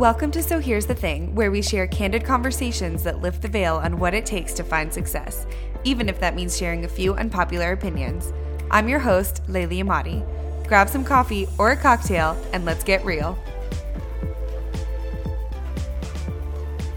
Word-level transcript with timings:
Welcome 0.00 0.30
to 0.30 0.42
So 0.42 0.60
Here's 0.60 0.86
the 0.86 0.94
Thing, 0.94 1.34
where 1.34 1.50
we 1.50 1.60
share 1.60 1.86
candid 1.86 2.24
conversations 2.24 3.02
that 3.02 3.20
lift 3.20 3.42
the 3.42 3.48
veil 3.48 3.76
on 3.76 3.98
what 3.98 4.14
it 4.14 4.24
takes 4.24 4.54
to 4.54 4.64
find 4.64 4.90
success, 4.90 5.46
even 5.84 6.08
if 6.08 6.18
that 6.20 6.34
means 6.34 6.56
sharing 6.56 6.86
a 6.86 6.88
few 6.88 7.12
unpopular 7.12 7.72
opinions. 7.72 8.32
I'm 8.70 8.88
your 8.88 8.98
host, 8.98 9.42
Layli 9.46 9.84
Amati. 9.84 10.26
Grab 10.66 10.88
some 10.88 11.04
coffee 11.04 11.46
or 11.58 11.72
a 11.72 11.76
cocktail 11.76 12.34
and 12.54 12.64
let's 12.64 12.82
get 12.82 13.04
real. 13.04 13.38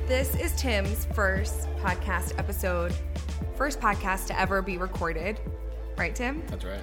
This 0.07 0.33
is 0.37 0.53
Tim's 0.55 1.03
first 1.13 1.67
podcast 1.81 2.39
episode, 2.39 2.95
first 3.57 3.81
podcast 3.81 4.27
to 4.27 4.39
ever 4.39 4.61
be 4.61 4.77
recorded. 4.77 5.41
Right, 5.97 6.15
Tim? 6.15 6.41
That's 6.47 6.63
right. 6.63 6.79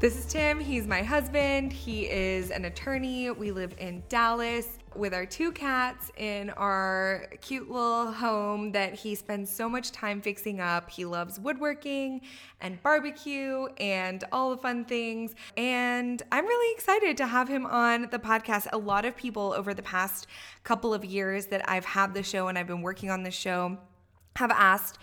This 0.00 0.18
is 0.18 0.26
Tim. 0.26 0.58
He's 0.58 0.88
my 0.88 1.02
husband. 1.02 1.72
He 1.72 2.10
is 2.10 2.50
an 2.50 2.64
attorney. 2.64 3.30
We 3.30 3.52
live 3.52 3.76
in 3.78 4.02
Dallas 4.08 4.77
with 4.98 5.14
our 5.14 5.24
two 5.24 5.52
cats 5.52 6.10
in 6.16 6.50
our 6.50 7.26
cute 7.40 7.70
little 7.70 8.12
home 8.12 8.72
that 8.72 8.94
he 8.94 9.14
spends 9.14 9.50
so 9.50 9.68
much 9.68 9.92
time 9.92 10.20
fixing 10.20 10.60
up. 10.60 10.90
He 10.90 11.04
loves 11.04 11.38
woodworking 11.38 12.20
and 12.60 12.82
barbecue 12.82 13.66
and 13.78 14.24
all 14.32 14.50
the 14.50 14.56
fun 14.56 14.84
things. 14.84 15.34
And 15.56 16.22
I'm 16.32 16.44
really 16.44 16.74
excited 16.74 17.16
to 17.18 17.26
have 17.26 17.48
him 17.48 17.64
on 17.66 18.08
the 18.10 18.18
podcast. 18.18 18.68
A 18.72 18.78
lot 18.78 19.04
of 19.04 19.16
people 19.16 19.54
over 19.56 19.72
the 19.72 19.82
past 19.82 20.26
couple 20.64 20.92
of 20.92 21.04
years 21.04 21.46
that 21.46 21.68
I've 21.68 21.84
had 21.84 22.14
the 22.14 22.22
show 22.22 22.48
and 22.48 22.58
I've 22.58 22.66
been 22.66 22.82
working 22.82 23.10
on 23.10 23.22
the 23.22 23.30
show 23.30 23.78
have 24.36 24.50
asked 24.50 24.98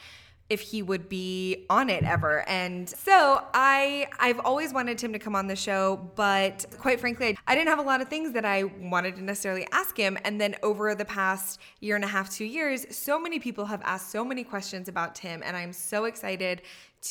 if 0.47 0.61
he 0.61 0.83
would 0.83 1.09
be 1.09 1.65
on 1.71 1.89
it 1.89 2.03
ever. 2.03 2.47
And 2.47 2.87
so 2.87 3.43
I 3.53 4.07
I've 4.19 4.39
always 4.41 4.73
wanted 4.73 5.01
him 5.01 5.11
to 5.13 5.19
come 5.19 5.35
on 5.35 5.47
the 5.47 5.55
show, 5.55 6.11
but 6.15 6.65
quite 6.77 6.99
frankly, 6.99 7.35
I 7.47 7.55
didn't 7.55 7.69
have 7.69 7.79
a 7.79 7.83
lot 7.83 7.99
of 8.01 8.09
things 8.09 8.31
that 8.33 8.45
I 8.45 8.63
wanted 8.63 9.15
to 9.15 9.23
necessarily 9.23 9.67
ask 9.71 9.97
him. 9.97 10.17
And 10.23 10.39
then 10.39 10.55
over 10.61 10.93
the 10.93 11.05
past 11.05 11.59
year 11.79 11.95
and 11.95 12.05
a 12.05 12.07
half, 12.07 12.29
2 12.29 12.45
years, 12.45 12.85
so 12.95 13.19
many 13.19 13.39
people 13.39 13.65
have 13.65 13.81
asked 13.83 14.11
so 14.11 14.23
many 14.23 14.43
questions 14.43 14.87
about 14.87 15.15
Tim 15.15 15.41
and 15.43 15.57
I'm 15.57 15.73
so 15.73 16.05
excited 16.05 16.61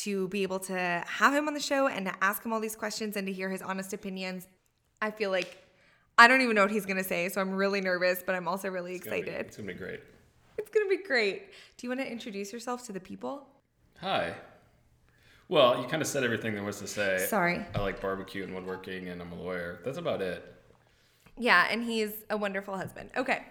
to 0.03 0.27
be 0.29 0.43
able 0.43 0.59
to 0.59 1.03
have 1.05 1.33
him 1.33 1.47
on 1.47 1.53
the 1.53 1.59
show 1.59 1.87
and 1.87 2.05
to 2.05 2.13
ask 2.21 2.43
him 2.45 2.53
all 2.53 2.59
these 2.61 2.75
questions 2.75 3.17
and 3.17 3.27
to 3.27 3.33
hear 3.33 3.49
his 3.49 3.61
honest 3.61 3.91
opinions. 3.93 4.47
I 5.01 5.11
feel 5.11 5.29
like 5.31 5.57
I 6.17 6.29
don't 6.29 6.41
even 6.41 6.55
know 6.55 6.61
what 6.61 6.71
he's 6.71 6.85
going 6.85 6.97
to 6.97 7.03
say, 7.03 7.27
so 7.27 7.41
I'm 7.41 7.51
really 7.51 7.81
nervous, 7.81 8.23
but 8.25 8.35
I'm 8.35 8.47
also 8.47 8.69
really 8.69 8.95
It's 8.95 9.03
gonna 9.03 9.17
be- 9.17 9.21
excited. 9.23 9.45
It's 9.47 9.57
gonna 9.57 9.67
be 9.73 9.77
great. 9.77 9.99
It's 10.57 10.69
going 10.71 10.85
to 10.89 10.97
be 10.97 11.03
great. 11.03 11.43
Do 11.77 11.85
you 11.85 11.89
want 11.89 11.99
to 12.01 12.09
introduce 12.11 12.53
yourself 12.53 12.85
to 12.87 12.93
the 12.93 12.99
people? 12.99 13.45
Hi. 14.01 14.33
Well, 15.49 15.81
you 15.81 15.87
kind 15.87 16.01
of 16.01 16.07
said 16.07 16.23
everything 16.23 16.55
there 16.55 16.63
was 16.63 16.79
to 16.79 16.87
say. 16.87 17.25
Sorry. 17.27 17.63
I 17.75 17.79
like 17.81 18.01
barbecue 18.01 18.43
and 18.43 18.53
woodworking, 18.55 19.09
and 19.09 19.21
I'm 19.21 19.31
a 19.31 19.35
lawyer. 19.35 19.79
That's 19.85 19.97
about 19.97 20.21
it. 20.21 20.43
Yeah, 21.37 21.67
and 21.69 21.83
he's 21.83 22.11
a 22.29 22.37
wonderful 22.37 22.77
husband. 22.77 23.09
Okay, 23.17 23.43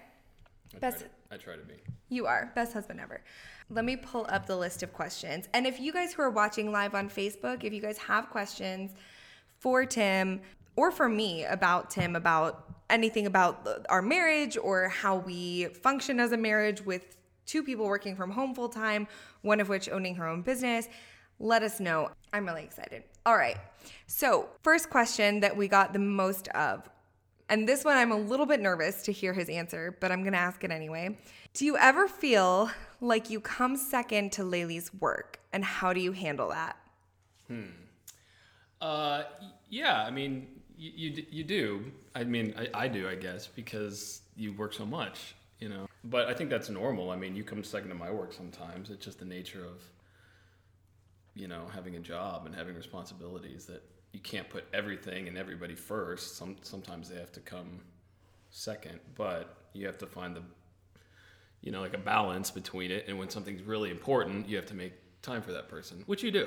I 0.74 0.78
Best- 0.78 1.00
Try 1.00 1.06
to, 1.08 1.14
I 1.34 1.36
try 1.36 1.56
to 1.56 1.62
be. 1.62 1.74
you 2.08 2.26
are 2.26 2.50
best 2.54 2.72
husband 2.72 2.98
ever. 3.00 3.22
Let 3.70 3.84
me 3.84 3.96
pull 3.96 4.26
up 4.28 4.46
the 4.46 4.56
list 4.56 4.82
of 4.82 4.92
questions. 4.92 5.48
And 5.54 5.66
if 5.66 5.78
you 5.80 5.92
guys 5.92 6.12
who 6.14 6.22
are 6.22 6.30
watching 6.30 6.72
live 6.72 6.94
on 6.94 7.08
Facebook, 7.08 7.62
if 7.64 7.72
you 7.72 7.80
guys 7.80 7.98
have 7.98 8.28
questions 8.30 8.92
for 9.58 9.84
Tim 9.86 10.40
or 10.76 10.90
for 10.90 11.08
me 11.08 11.44
about 11.44 11.90
Tim, 11.90 12.16
about 12.16 12.73
anything 12.90 13.26
about 13.26 13.86
our 13.88 14.02
marriage 14.02 14.56
or 14.56 14.88
how 14.88 15.16
we 15.16 15.66
function 15.66 16.20
as 16.20 16.32
a 16.32 16.36
marriage 16.36 16.84
with 16.84 17.16
two 17.46 17.62
people 17.62 17.86
working 17.86 18.16
from 18.16 18.30
home 18.30 18.54
full 18.54 18.68
time, 18.68 19.06
one 19.42 19.60
of 19.60 19.68
which 19.68 19.88
owning 19.88 20.14
her 20.16 20.26
own 20.26 20.42
business, 20.42 20.88
let 21.38 21.62
us 21.62 21.80
know. 21.80 22.10
I'm 22.32 22.46
really 22.46 22.64
excited. 22.64 23.02
All 23.26 23.36
right. 23.36 23.56
So, 24.06 24.48
first 24.62 24.90
question 24.90 25.40
that 25.40 25.56
we 25.56 25.68
got 25.68 25.92
the 25.92 25.98
most 25.98 26.48
of 26.48 26.88
and 27.48 27.68
this 27.68 27.84
one 27.84 27.96
I'm 27.96 28.10
a 28.10 28.16
little 28.16 28.46
bit 28.46 28.60
nervous 28.60 29.02
to 29.02 29.12
hear 29.12 29.32
his 29.32 29.48
answer, 29.48 29.96
but 30.00 30.10
I'm 30.10 30.22
going 30.22 30.32
to 30.32 30.38
ask 30.38 30.64
it 30.64 30.70
anyway. 30.70 31.18
Do 31.52 31.64
you 31.64 31.76
ever 31.76 32.08
feel 32.08 32.70
like 33.00 33.30
you 33.30 33.40
come 33.40 33.76
second 33.76 34.32
to 34.32 34.42
Layli's 34.42 34.92
work, 34.94 35.40
and 35.52 35.64
how 35.64 35.92
do 35.92 36.00
you 36.00 36.12
handle 36.12 36.48
that? 36.48 36.76
Hmm. 37.48 37.64
Uh, 38.80 39.24
yeah. 39.68 40.02
I 40.02 40.10
mean, 40.10 40.48
you, 40.76 41.24
you 41.30 41.44
do. 41.44 41.92
I 42.14 42.24
mean, 42.24 42.54
I, 42.58 42.84
I 42.84 42.88
do, 42.88 43.08
I 43.08 43.14
guess, 43.14 43.46
because 43.46 44.22
you 44.36 44.52
work 44.52 44.72
so 44.72 44.84
much, 44.84 45.34
you 45.60 45.68
know. 45.68 45.86
But 46.04 46.28
I 46.28 46.34
think 46.34 46.50
that's 46.50 46.68
normal. 46.68 47.10
I 47.10 47.16
mean, 47.16 47.34
you 47.34 47.44
come 47.44 47.64
second 47.64 47.88
to 47.88 47.94
my 47.94 48.10
work 48.10 48.32
sometimes. 48.32 48.90
It's 48.90 49.04
just 49.04 49.18
the 49.18 49.24
nature 49.24 49.64
of, 49.64 49.82
you 51.34 51.48
know, 51.48 51.64
having 51.72 51.96
a 51.96 52.00
job 52.00 52.46
and 52.46 52.54
having 52.54 52.74
responsibilities 52.74 53.66
that 53.66 53.82
you 54.12 54.20
can't 54.20 54.48
put 54.48 54.64
everything 54.72 55.28
and 55.28 55.38
everybody 55.38 55.74
first. 55.74 56.36
Some 56.36 56.56
sometimes 56.62 57.08
they 57.08 57.16
have 57.16 57.32
to 57.32 57.40
come 57.40 57.80
second, 58.50 59.00
but 59.14 59.56
you 59.72 59.86
have 59.86 59.98
to 59.98 60.06
find 60.06 60.36
the, 60.36 60.42
you 61.62 61.72
know, 61.72 61.80
like 61.80 61.94
a 61.94 61.98
balance 61.98 62.50
between 62.50 62.90
it. 62.90 63.06
And 63.08 63.18
when 63.18 63.30
something's 63.30 63.62
really 63.62 63.90
important, 63.90 64.48
you 64.48 64.56
have 64.56 64.66
to 64.66 64.74
make 64.74 64.92
time 65.22 65.42
for 65.42 65.52
that 65.52 65.68
person, 65.68 66.02
which 66.06 66.22
you 66.22 66.30
do. 66.30 66.46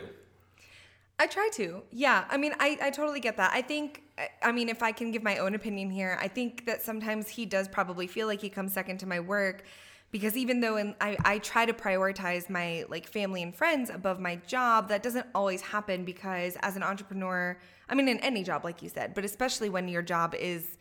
I 1.19 1.25
try 1.27 1.49
to. 1.53 1.81
Yeah. 1.91 2.25
I 2.29 2.37
mean, 2.37 2.53
I, 2.59 2.77
I 2.81 2.89
totally 2.91 3.19
get 3.19 3.37
that. 3.37 3.51
I 3.53 3.61
think, 3.61 4.03
I- 4.43 4.51
mean, 4.51 4.69
if 4.69 4.83
I 4.83 4.91
can 4.91 5.11
give 5.11 5.23
my 5.23 5.37
own 5.37 5.55
opinion 5.55 5.89
here, 5.89 6.17
I 6.21 6.27
think 6.27 6.65
that 6.67 6.81
sometimes 6.83 7.27
he 7.27 7.45
does 7.45 7.67
probably 7.67 8.07
feel 8.07 8.27
like 8.27 8.41
he 8.41 8.49
comes 8.49 8.73
second 8.73 8.99
to 8.99 9.07
my 9.07 9.19
work 9.19 9.63
because 10.11 10.37
even 10.37 10.61
though 10.61 10.77
in, 10.77 10.95
I, 11.01 11.17
I 11.25 11.39
try 11.39 11.65
to 11.65 11.73
prioritize 11.73 12.49
my 12.49 12.85
like 12.87 13.07
family 13.07 13.43
and 13.43 13.53
friends 13.53 13.89
above 13.89 14.19
my 14.19 14.35
job, 14.47 14.89
that 14.89 15.03
doesn't 15.03 15.25
always 15.35 15.61
happen 15.61 16.05
because 16.05 16.55
as 16.61 16.75
an 16.75 16.83
entrepreneur, 16.83 17.57
I 17.89 17.95
mean, 17.95 18.07
in 18.07 18.19
any 18.19 18.43
job, 18.43 18.63
like 18.63 18.81
you 18.81 18.89
said, 18.89 19.13
but 19.13 19.25
especially 19.25 19.69
when 19.69 19.87
your 19.87 20.01
job 20.03 20.35
is 20.35 20.77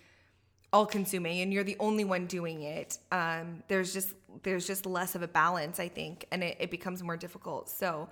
all 0.73 0.87
consuming 0.87 1.41
and 1.41 1.53
you're 1.53 1.65
the 1.65 1.77
only 1.81 2.05
one 2.05 2.27
doing 2.27 2.63
it 2.63 2.99
um, 3.13 3.63
there's 3.69 3.95
just 3.95 4.15
there's 4.43 4.67
just 4.67 4.85
less 4.85 5.15
of 5.15 5.23
a 5.23 5.29
balance 5.29 5.79
i 5.79 5.89
think 5.89 6.27
and 6.33 6.43
it, 6.43 6.57
it 6.59 6.71
becomes 6.71 7.03
more 7.03 7.17
difficult 7.17 7.69
so 7.69 8.09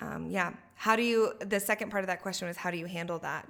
um, 0.00 0.30
yeah 0.30 0.52
how 0.74 0.94
do 0.96 1.02
you 1.02 1.32
the 1.40 1.60
second 1.60 1.90
part 1.90 2.02
of 2.02 2.06
that 2.06 2.22
question 2.22 2.48
was 2.48 2.56
how 2.56 2.70
do 2.70 2.76
you 2.78 2.86
handle 2.86 3.18
that 3.18 3.48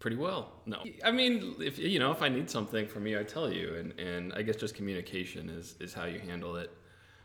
pretty 0.00 0.16
well. 0.16 0.52
No, 0.64 0.82
I 1.04 1.10
mean, 1.10 1.56
if 1.58 1.78
you 1.78 1.98
know, 1.98 2.12
if 2.12 2.22
I 2.22 2.28
need 2.28 2.48
something 2.48 2.86
from 2.86 3.06
you, 3.06 3.18
I 3.18 3.24
tell 3.24 3.52
you, 3.52 3.74
and 3.74 3.98
and 3.98 4.32
I 4.32 4.42
guess 4.42 4.56
just 4.56 4.74
communication 4.74 5.48
is 5.48 5.74
is 5.80 5.92
how 5.92 6.04
you 6.04 6.20
handle 6.20 6.56
it. 6.56 6.70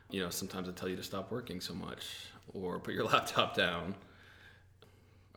You 0.09 0.21
know, 0.21 0.29
sometimes 0.29 0.67
I 0.69 0.71
tell 0.71 0.89
you 0.89 0.95
to 0.95 1.03
stop 1.03 1.31
working 1.31 1.61
so 1.61 1.73
much, 1.73 2.27
or 2.53 2.79
put 2.79 2.93
your 2.93 3.03
laptop 3.13 3.55
down, 3.55 3.95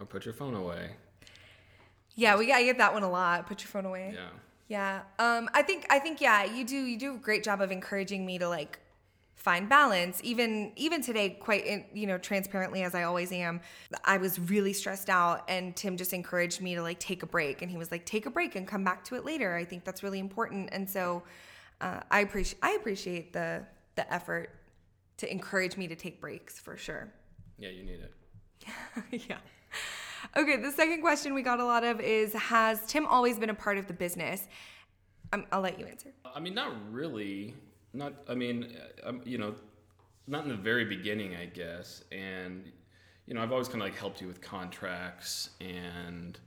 or 0.00 0.06
put 0.06 0.24
your 0.24 0.34
phone 0.34 0.54
away. 0.54 0.90
yeah 2.14 2.36
we 2.36 2.50
i 2.52 2.62
get 2.62 2.78
that 2.78 2.92
one 2.94 3.02
a 3.02 3.10
lot 3.10 3.46
put 3.46 3.60
your 3.60 3.68
phone 3.68 3.84
away 3.84 4.14
Yeah, 4.14 4.28
Yeah. 4.68 5.00
Um, 5.18 5.50
I 5.52 5.62
think 5.62 5.86
I 5.90 5.98
think 5.98 6.20
yeah, 6.20 6.44
you 6.44 6.64
do 6.64 6.76
you 6.76 6.98
do 6.98 7.14
a 7.14 7.18
great 7.18 7.44
job 7.44 7.60
of 7.60 7.70
encouraging 7.70 8.24
me 8.24 8.38
to 8.38 8.48
like 8.48 8.78
find 9.36 9.68
balance. 9.68 10.20
Even 10.24 10.72
even 10.76 11.00
today, 11.02 11.30
quite 11.30 11.64
in, 11.64 11.84
you 11.94 12.06
know 12.06 12.18
transparently 12.18 12.82
as 12.82 12.94
I 12.94 13.04
always 13.04 13.30
am, 13.30 13.60
I 14.04 14.16
was 14.16 14.38
really 14.38 14.72
stressed 14.72 15.08
out, 15.08 15.44
and 15.48 15.76
Tim 15.76 15.96
just 15.96 16.12
encouraged 16.12 16.60
me 16.60 16.74
to 16.74 16.82
like 16.82 16.98
take 16.98 17.22
a 17.22 17.26
break, 17.26 17.62
and 17.62 17.70
he 17.70 17.76
was 17.76 17.90
like, 17.90 18.04
take 18.04 18.26
a 18.26 18.30
break 18.30 18.56
and 18.56 18.66
come 18.66 18.82
back 18.82 19.04
to 19.04 19.14
it 19.14 19.24
later. 19.24 19.54
I 19.54 19.64
think 19.64 19.84
that's 19.84 20.02
really 20.02 20.18
important, 20.18 20.70
and 20.72 20.88
so 20.88 21.22
uh, 21.80 22.00
I 22.10 22.20
appreciate 22.20 22.58
I 22.62 22.72
appreciate 22.72 23.32
the 23.32 23.64
the 23.94 24.12
effort 24.12 24.50
to 25.18 25.30
encourage 25.30 25.76
me 25.76 25.86
to 25.88 25.96
take 25.96 26.20
breaks 26.20 26.58
for 26.58 26.76
sure. 26.76 27.12
yeah, 27.58 27.70
you 27.70 27.84
need 27.84 28.00
it. 28.00 29.24
yeah. 29.28 29.38
Okay, 30.36 30.56
the 30.56 30.72
second 30.72 31.00
question 31.02 31.34
we 31.34 31.42
got 31.42 31.60
a 31.60 31.64
lot 31.64 31.84
of 31.84 32.00
is 32.00 32.32
Has 32.32 32.84
Tim 32.86 33.06
always 33.06 33.38
been 33.38 33.50
a 33.50 33.54
part 33.54 33.78
of 33.78 33.86
the 33.86 33.92
business? 33.92 34.48
Um, 35.32 35.46
I'll 35.52 35.60
let 35.60 35.78
you 35.78 35.86
answer. 35.86 36.12
I 36.34 36.40
mean, 36.40 36.54
not 36.54 36.72
really. 36.92 37.54
Not. 37.96 38.12
I 38.28 38.34
mean, 38.34 38.76
uh, 39.04 39.08
um, 39.08 39.22
you 39.24 39.38
know, 39.38 39.54
not 40.26 40.44
in 40.44 40.50
the 40.50 40.56
very 40.56 40.84
beginning, 40.84 41.34
I 41.34 41.46
guess. 41.46 42.04
And 42.12 42.70
you 43.26 43.34
know, 43.34 43.42
I've 43.42 43.52
always 43.52 43.68
kind 43.68 43.80
of 43.80 43.88
like 43.88 43.96
helped 43.96 44.20
you 44.20 44.26
with 44.26 44.40
contracts 44.40 45.50
and 45.60 46.38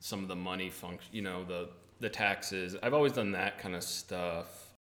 some 0.00 0.22
of 0.22 0.28
the 0.28 0.36
money 0.36 0.70
function. 0.70 1.08
You 1.12 1.22
know, 1.22 1.44
the 1.44 1.70
the 2.00 2.08
taxes. 2.08 2.76
I've 2.82 2.94
always 2.94 3.12
done 3.12 3.32
that 3.32 3.58
kind 3.58 3.74
of 3.74 3.82
stuff. 3.82 4.74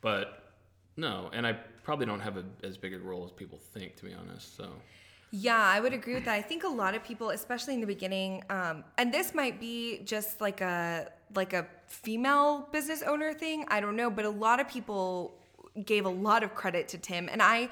But 0.00 0.54
no, 0.96 1.30
and 1.32 1.46
I 1.46 1.54
probably 1.82 2.06
don't 2.06 2.20
have 2.20 2.36
a, 2.36 2.44
as 2.62 2.76
big 2.76 2.94
a 2.94 2.98
role 2.98 3.24
as 3.24 3.32
people 3.32 3.58
think, 3.58 3.96
to 3.96 4.04
be 4.04 4.14
honest. 4.14 4.56
So 4.56 4.68
Yeah, 5.32 5.58
I 5.58 5.80
would 5.80 5.92
agree 5.92 6.14
with 6.14 6.24
that. 6.24 6.34
I 6.34 6.42
think 6.42 6.64
a 6.64 6.68
lot 6.68 6.94
of 6.94 7.02
people, 7.02 7.30
especially 7.30 7.74
in 7.74 7.80
the 7.80 7.86
beginning, 7.86 8.44
um, 8.50 8.84
and 8.98 9.12
this 9.12 9.34
might 9.34 9.58
be 9.58 10.02
just 10.04 10.40
like 10.40 10.60
a 10.60 11.10
like 11.34 11.52
a 11.52 11.66
female 11.86 12.68
business 12.72 13.02
owner 13.02 13.32
thing. 13.32 13.64
I 13.68 13.80
don't 13.80 13.96
know, 13.96 14.10
but 14.10 14.24
a 14.24 14.30
lot 14.30 14.60
of 14.60 14.68
people 14.68 15.39
gave 15.84 16.04
a 16.04 16.10
lot 16.10 16.42
of 16.42 16.54
credit 16.54 16.88
to 16.88 16.98
Tim, 16.98 17.28
and 17.30 17.42
I, 17.42 17.68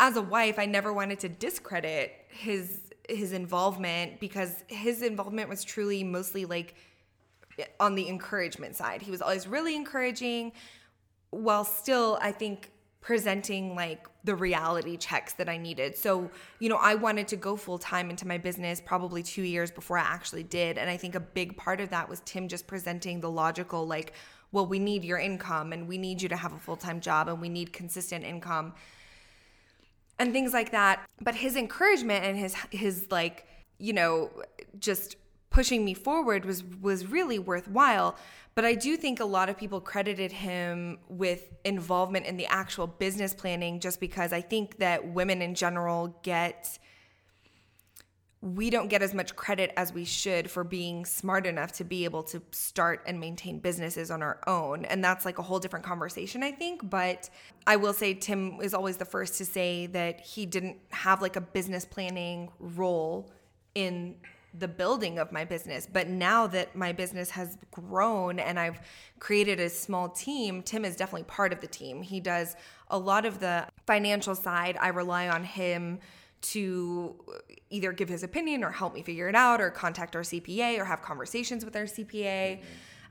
as 0.00 0.16
a 0.16 0.22
wife, 0.22 0.58
I 0.58 0.66
never 0.66 0.92
wanted 0.92 1.20
to 1.20 1.28
discredit 1.28 2.12
his 2.28 2.80
his 3.08 3.32
involvement 3.32 4.18
because 4.18 4.64
his 4.66 5.02
involvement 5.02 5.48
was 5.48 5.62
truly 5.62 6.02
mostly 6.02 6.44
like 6.44 6.74
on 7.78 7.94
the 7.94 8.08
encouragement 8.08 8.74
side. 8.74 9.02
He 9.02 9.10
was 9.10 9.22
always 9.22 9.46
really 9.46 9.76
encouraging 9.76 10.52
while 11.30 11.64
still 11.64 12.18
I 12.20 12.32
think 12.32 12.70
presenting 13.00 13.76
like 13.76 14.06
the 14.24 14.34
reality 14.34 14.96
checks 14.96 15.34
that 15.34 15.46
I 15.46 15.58
needed. 15.58 15.94
So, 15.94 16.30
you 16.58 16.70
know, 16.70 16.78
I 16.80 16.94
wanted 16.94 17.28
to 17.28 17.36
go 17.36 17.54
full 17.54 17.76
time 17.76 18.08
into 18.08 18.26
my 18.26 18.38
business 18.38 18.80
probably 18.80 19.22
2 19.22 19.42
years 19.42 19.70
before 19.70 19.98
I 19.98 20.02
actually 20.02 20.44
did, 20.44 20.78
and 20.78 20.88
I 20.88 20.96
think 20.96 21.14
a 21.14 21.20
big 21.20 21.58
part 21.58 21.80
of 21.80 21.90
that 21.90 22.08
was 22.08 22.22
Tim 22.24 22.48
just 22.48 22.66
presenting 22.66 23.20
the 23.20 23.30
logical 23.30 23.86
like 23.86 24.14
well, 24.54 24.66
we 24.66 24.78
need 24.78 25.04
your 25.04 25.18
income 25.18 25.72
and 25.72 25.88
we 25.88 25.98
need 25.98 26.22
you 26.22 26.28
to 26.28 26.36
have 26.36 26.52
a 26.52 26.58
full 26.58 26.76
time 26.76 27.00
job 27.00 27.28
and 27.28 27.40
we 27.40 27.48
need 27.48 27.72
consistent 27.72 28.24
income 28.24 28.72
and 30.20 30.32
things 30.32 30.52
like 30.52 30.70
that. 30.70 31.04
But 31.20 31.34
his 31.34 31.56
encouragement 31.56 32.24
and 32.24 32.38
his 32.38 32.54
his 32.70 33.08
like, 33.10 33.46
you 33.78 33.92
know, 33.92 34.30
just 34.78 35.16
pushing 35.50 35.84
me 35.84 35.92
forward 35.92 36.44
was 36.44 36.62
was 36.80 37.06
really 37.06 37.38
worthwhile. 37.40 38.16
But 38.54 38.64
I 38.64 38.76
do 38.76 38.96
think 38.96 39.18
a 39.18 39.24
lot 39.24 39.48
of 39.48 39.58
people 39.58 39.80
credited 39.80 40.30
him 40.30 40.98
with 41.08 41.52
involvement 41.64 42.24
in 42.26 42.36
the 42.36 42.46
actual 42.46 42.86
business 42.86 43.34
planning 43.34 43.80
just 43.80 43.98
because 43.98 44.32
I 44.32 44.40
think 44.40 44.78
that 44.78 45.08
women 45.08 45.42
in 45.42 45.56
general 45.56 46.16
get 46.22 46.78
we 48.44 48.68
don't 48.68 48.88
get 48.88 49.00
as 49.00 49.14
much 49.14 49.34
credit 49.34 49.72
as 49.74 49.94
we 49.94 50.04
should 50.04 50.50
for 50.50 50.64
being 50.64 51.06
smart 51.06 51.46
enough 51.46 51.72
to 51.72 51.82
be 51.82 52.04
able 52.04 52.22
to 52.22 52.42
start 52.50 53.02
and 53.06 53.18
maintain 53.18 53.58
businesses 53.58 54.10
on 54.10 54.20
our 54.20 54.38
own. 54.46 54.84
And 54.84 55.02
that's 55.02 55.24
like 55.24 55.38
a 55.38 55.42
whole 55.42 55.58
different 55.58 55.82
conversation, 55.82 56.42
I 56.42 56.52
think. 56.52 56.90
But 56.90 57.30
I 57.66 57.76
will 57.76 57.94
say, 57.94 58.12
Tim 58.12 58.60
is 58.60 58.74
always 58.74 58.98
the 58.98 59.06
first 59.06 59.38
to 59.38 59.46
say 59.46 59.86
that 59.86 60.20
he 60.20 60.44
didn't 60.44 60.76
have 60.90 61.22
like 61.22 61.36
a 61.36 61.40
business 61.40 61.86
planning 61.86 62.50
role 62.60 63.32
in 63.74 64.16
the 64.52 64.68
building 64.68 65.18
of 65.18 65.32
my 65.32 65.46
business. 65.46 65.88
But 65.90 66.10
now 66.10 66.46
that 66.48 66.76
my 66.76 66.92
business 66.92 67.30
has 67.30 67.56
grown 67.70 68.38
and 68.38 68.60
I've 68.60 68.78
created 69.20 69.58
a 69.58 69.70
small 69.70 70.10
team, 70.10 70.62
Tim 70.62 70.84
is 70.84 70.96
definitely 70.96 71.24
part 71.24 71.54
of 71.54 71.62
the 71.62 71.66
team. 71.66 72.02
He 72.02 72.20
does 72.20 72.56
a 72.88 72.98
lot 72.98 73.24
of 73.24 73.40
the 73.40 73.66
financial 73.86 74.34
side. 74.34 74.76
I 74.78 74.88
rely 74.88 75.28
on 75.28 75.44
him 75.44 76.00
to 76.44 77.16
either 77.74 77.92
give 77.92 78.08
his 78.08 78.22
opinion 78.22 78.62
or 78.62 78.70
help 78.70 78.94
me 78.94 79.02
figure 79.02 79.28
it 79.28 79.34
out 79.34 79.60
or 79.60 79.70
contact 79.70 80.14
our 80.14 80.22
CPA 80.22 80.78
or 80.78 80.84
have 80.84 81.02
conversations 81.02 81.64
with 81.64 81.74
our 81.76 81.84
CPA. 81.84 82.60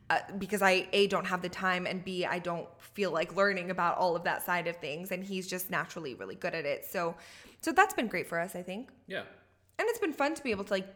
Uh, 0.09 0.19
because 0.37 0.61
I 0.61 0.87
a 0.91 1.07
don't 1.07 1.25
have 1.25 1.41
the 1.41 1.49
time 1.49 1.87
and 1.87 2.03
b 2.03 2.25
I 2.25 2.37
don't 2.37 2.67
feel 2.77 3.11
like 3.11 3.37
learning 3.37 3.71
about 3.71 3.97
all 3.97 4.17
of 4.17 4.25
that 4.25 4.43
side 4.45 4.67
of 4.67 4.75
things 4.75 5.11
and 5.11 5.23
he's 5.23 5.47
just 5.47 5.71
naturally 5.71 6.13
really 6.13 6.35
good 6.35 6.53
at 6.53 6.65
it. 6.65 6.85
So 6.85 7.15
so 7.61 7.71
that's 7.71 7.93
been 7.93 8.07
great 8.07 8.27
for 8.27 8.37
us, 8.37 8.53
I 8.53 8.63
think. 8.63 8.89
Yeah. 9.07 9.23
And 9.79 9.87
it's 9.87 9.99
been 9.99 10.11
fun 10.11 10.35
to 10.35 10.43
be 10.43 10.51
able 10.51 10.65
to 10.65 10.73
like 10.73 10.87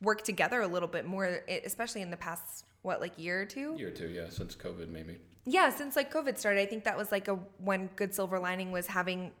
work 0.00 0.22
together 0.22 0.60
a 0.60 0.68
little 0.68 0.88
bit 0.88 1.04
more 1.04 1.40
especially 1.64 2.02
in 2.02 2.10
the 2.10 2.16
past 2.16 2.64
what 2.82 3.00
like 3.00 3.18
year 3.18 3.42
or 3.42 3.46
two? 3.46 3.74
Year 3.76 3.88
or 3.88 3.90
two, 3.90 4.08
yeah, 4.08 4.28
since 4.28 4.54
COVID 4.54 4.88
maybe. 4.88 5.18
Yeah, 5.46 5.70
since 5.70 5.96
like 5.96 6.12
COVID 6.12 6.38
started, 6.38 6.60
I 6.60 6.66
think 6.66 6.84
that 6.84 6.96
was 6.96 7.10
like 7.10 7.28
a 7.28 7.34
one 7.58 7.90
good 7.96 8.14
silver 8.14 8.38
lining 8.38 8.70
was 8.70 8.86
having 8.86 9.32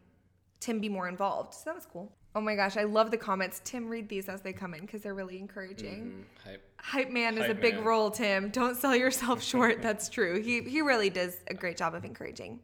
Tim 0.60 0.80
be 0.80 0.88
more 0.88 1.08
involved. 1.08 1.54
So 1.54 1.62
that 1.66 1.74
was 1.74 1.86
cool. 1.86 2.10
Oh 2.36 2.40
my 2.40 2.56
gosh, 2.56 2.76
I 2.76 2.82
love 2.82 3.12
the 3.12 3.16
comments. 3.16 3.60
Tim, 3.64 3.88
read 3.88 4.08
these 4.08 4.28
as 4.28 4.40
they 4.40 4.52
come 4.52 4.74
in 4.74 4.80
because 4.80 5.02
they're 5.02 5.14
really 5.14 5.38
encouraging. 5.38 6.02
Mm-hmm. 6.02 6.48
Hype. 6.48 6.62
Hype 6.78 7.10
man 7.10 7.34
is 7.34 7.46
Hype 7.46 7.50
a 7.50 7.54
big 7.54 7.76
man. 7.76 7.84
role, 7.84 8.10
Tim. 8.10 8.48
Don't 8.48 8.76
sell 8.76 8.94
yourself 8.94 9.40
short. 9.52 9.80
That's 9.80 10.08
true. 10.08 10.42
He 10.42 10.62
he 10.62 10.80
really 10.80 11.10
does 11.10 11.36
a 11.46 11.54
great 11.54 11.76
job 11.76 11.94
of 11.94 12.04
encouraging. 12.04 12.58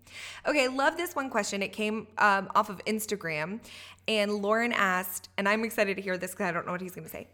Okay, 0.46 0.66
love 0.66 0.96
this 0.96 1.14
one 1.14 1.30
question. 1.30 1.62
It 1.62 1.72
came 1.72 2.08
um, 2.18 2.50
off 2.56 2.68
of 2.68 2.84
Instagram, 2.84 3.60
and 4.08 4.32
Lauren 4.32 4.72
asked, 4.72 5.28
and 5.38 5.48
I'm 5.48 5.64
excited 5.64 5.96
to 5.96 6.02
hear 6.02 6.18
this 6.18 6.32
because 6.32 6.46
I 6.46 6.52
don't 6.52 6.66
know 6.66 6.72
what 6.72 6.80
he's 6.80 6.94
going 6.94 7.06
to 7.06 7.10
say. 7.10 7.28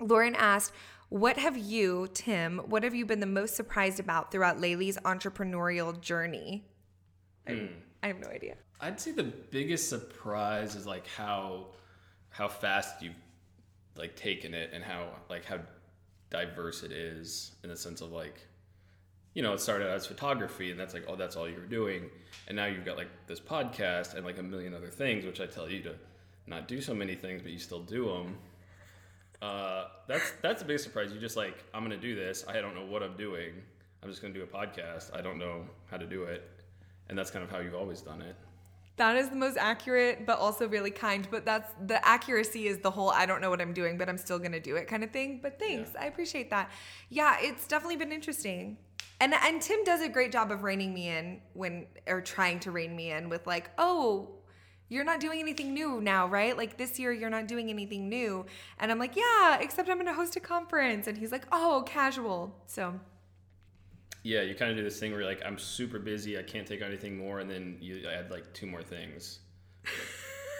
Lauren 0.00 0.34
asked, 0.36 0.72
"What 1.10 1.36
have 1.36 1.58
you, 1.58 2.08
Tim? 2.14 2.58
What 2.66 2.82
have 2.82 2.94
you 2.94 3.04
been 3.04 3.20
the 3.20 3.26
most 3.26 3.54
surprised 3.54 4.00
about 4.00 4.32
throughout 4.32 4.56
Layli's 4.58 4.96
entrepreneurial 5.04 6.00
journey?" 6.00 6.64
I, 7.46 7.68
I 8.02 8.06
have 8.06 8.20
no 8.20 8.28
idea. 8.28 8.56
I'd 8.80 9.00
say 9.00 9.12
the 9.12 9.24
biggest 9.24 9.88
surprise 9.88 10.74
is 10.74 10.86
like 10.86 11.06
how 11.06 11.66
how 12.30 12.48
fast 12.48 13.02
you've 13.02 13.16
like 13.96 14.14
taken 14.14 14.54
it 14.54 14.70
and 14.72 14.84
how 14.84 15.08
like 15.28 15.44
how 15.44 15.58
diverse 16.30 16.82
it 16.82 16.92
is 16.92 17.52
in 17.64 17.70
the 17.70 17.76
sense 17.76 18.00
of 18.00 18.12
like 18.12 18.40
you 19.34 19.42
know 19.42 19.54
it 19.54 19.60
started 19.60 19.88
as 19.88 20.06
photography 20.06 20.70
and 20.70 20.78
that's 20.78 20.94
like 20.94 21.04
oh 21.08 21.16
that's 21.16 21.34
all 21.34 21.48
you 21.48 21.56
were 21.56 21.62
doing 21.62 22.08
and 22.46 22.56
now 22.56 22.66
you've 22.66 22.84
got 22.84 22.96
like 22.96 23.08
this 23.26 23.40
podcast 23.40 24.14
and 24.14 24.24
like 24.24 24.38
a 24.38 24.42
million 24.42 24.74
other 24.74 24.90
things 24.90 25.24
which 25.24 25.40
I 25.40 25.46
tell 25.46 25.68
you 25.68 25.82
to 25.82 25.94
not 26.46 26.68
do 26.68 26.80
so 26.80 26.94
many 26.94 27.14
things 27.14 27.42
but 27.42 27.50
you 27.50 27.58
still 27.58 27.82
do 27.82 28.06
them. 28.06 28.36
Uh, 29.40 29.84
that's 30.08 30.32
that's 30.42 30.62
a 30.62 30.64
big 30.64 30.80
surprise. 30.80 31.12
You 31.12 31.20
just 31.20 31.36
like 31.36 31.64
I'm 31.72 31.82
gonna 31.82 31.96
do 31.96 32.16
this. 32.16 32.44
I 32.48 32.60
don't 32.60 32.74
know 32.74 32.84
what 32.84 33.02
I'm 33.02 33.16
doing. 33.16 33.52
I'm 34.02 34.08
just 34.08 34.20
gonna 34.20 34.34
do 34.34 34.42
a 34.42 34.46
podcast. 34.46 35.16
I 35.16 35.20
don't 35.20 35.38
know 35.38 35.64
how 35.90 35.96
to 35.96 36.06
do 36.06 36.24
it, 36.24 36.48
and 37.08 37.16
that's 37.16 37.30
kind 37.30 37.44
of 37.44 37.50
how 37.50 37.58
you've 37.58 37.74
always 37.74 38.00
done 38.00 38.20
it. 38.20 38.34
That 38.98 39.16
is 39.16 39.30
the 39.30 39.36
most 39.36 39.56
accurate, 39.56 40.26
but 40.26 40.38
also 40.38 40.68
really 40.68 40.90
kind. 40.90 41.26
But 41.30 41.44
that's 41.44 41.72
the 41.86 42.06
accuracy 42.06 42.66
is 42.66 42.78
the 42.78 42.90
whole 42.90 43.10
I 43.10 43.26
don't 43.26 43.40
know 43.40 43.50
what 43.50 43.60
I'm 43.60 43.72
doing, 43.72 43.96
but 43.96 44.08
I'm 44.08 44.18
still 44.18 44.38
gonna 44.38 44.60
do 44.60 44.76
it 44.76 44.86
kind 44.88 45.02
of 45.02 45.10
thing. 45.10 45.40
But 45.42 45.58
thanks, 45.58 45.92
Yeah. 45.94 46.02
I 46.02 46.06
appreciate 46.06 46.50
that. 46.50 46.70
Yeah, 47.08 47.36
it's 47.40 47.66
definitely 47.66 47.96
been 47.96 48.12
interesting. 48.12 48.76
And 49.20 49.34
and 49.34 49.62
Tim 49.62 49.82
does 49.84 50.02
a 50.02 50.08
great 50.08 50.32
job 50.32 50.50
of 50.50 50.62
reining 50.64 50.92
me 50.92 51.08
in 51.08 51.40
when 51.54 51.86
or 52.06 52.20
trying 52.20 52.60
to 52.60 52.70
rein 52.70 52.94
me 52.94 53.10
in 53.12 53.28
with 53.28 53.46
like, 53.46 53.70
oh, 53.78 54.34
you're 54.88 55.04
not 55.04 55.20
doing 55.20 55.38
anything 55.38 55.74
new 55.74 56.00
now, 56.00 56.26
right? 56.26 56.56
Like 56.56 56.76
this 56.76 56.98
year 56.98 57.12
you're 57.12 57.30
not 57.30 57.46
doing 57.46 57.68
anything 57.70 58.08
new. 58.08 58.46
And 58.80 58.90
I'm 58.90 58.98
like, 58.98 59.16
yeah, 59.16 59.58
except 59.60 59.88
I'm 59.88 59.98
gonna 59.98 60.14
host 60.14 60.34
a 60.36 60.40
conference. 60.40 61.06
And 61.06 61.16
he's 61.18 61.30
like, 61.32 61.46
oh, 61.52 61.84
casual. 61.86 62.54
So 62.66 62.98
Yeah, 64.22 64.42
you 64.42 64.54
kind 64.54 64.70
of 64.70 64.76
do 64.76 64.82
this 64.82 64.98
thing 64.98 65.12
where 65.12 65.20
you're 65.20 65.30
like, 65.30 65.42
I'm 65.44 65.58
super 65.58 65.98
busy, 65.98 66.38
I 66.38 66.42
can't 66.42 66.66
take 66.66 66.82
on 66.82 66.88
anything 66.88 67.16
more, 67.16 67.40
and 67.40 67.50
then 67.50 67.78
you 67.80 68.06
add 68.08 68.30
like 68.30 68.52
two 68.52 68.66
more 68.66 68.82
things. 68.82 69.38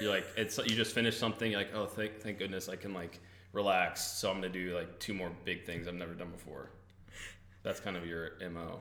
you're 0.00 0.10
like, 0.10 0.26
it's 0.36 0.58
you 0.58 0.76
just 0.76 0.94
finished 0.94 1.18
something, 1.18 1.50
you're 1.50 1.60
like, 1.60 1.74
oh, 1.74 1.86
thank 1.86 2.20
thank 2.20 2.38
goodness 2.38 2.68
I 2.68 2.76
can 2.76 2.94
like 2.94 3.20
relax. 3.52 4.02
So 4.02 4.30
I'm 4.30 4.36
gonna 4.36 4.48
do 4.48 4.74
like 4.74 4.98
two 4.98 5.14
more 5.14 5.30
big 5.44 5.64
things 5.64 5.88
I've 5.88 5.94
never 5.94 6.14
done 6.14 6.30
before. 6.30 6.70
That's 7.62 7.80
kind 7.80 7.96
of 7.96 8.06
your 8.06 8.32
mo. 8.50 8.80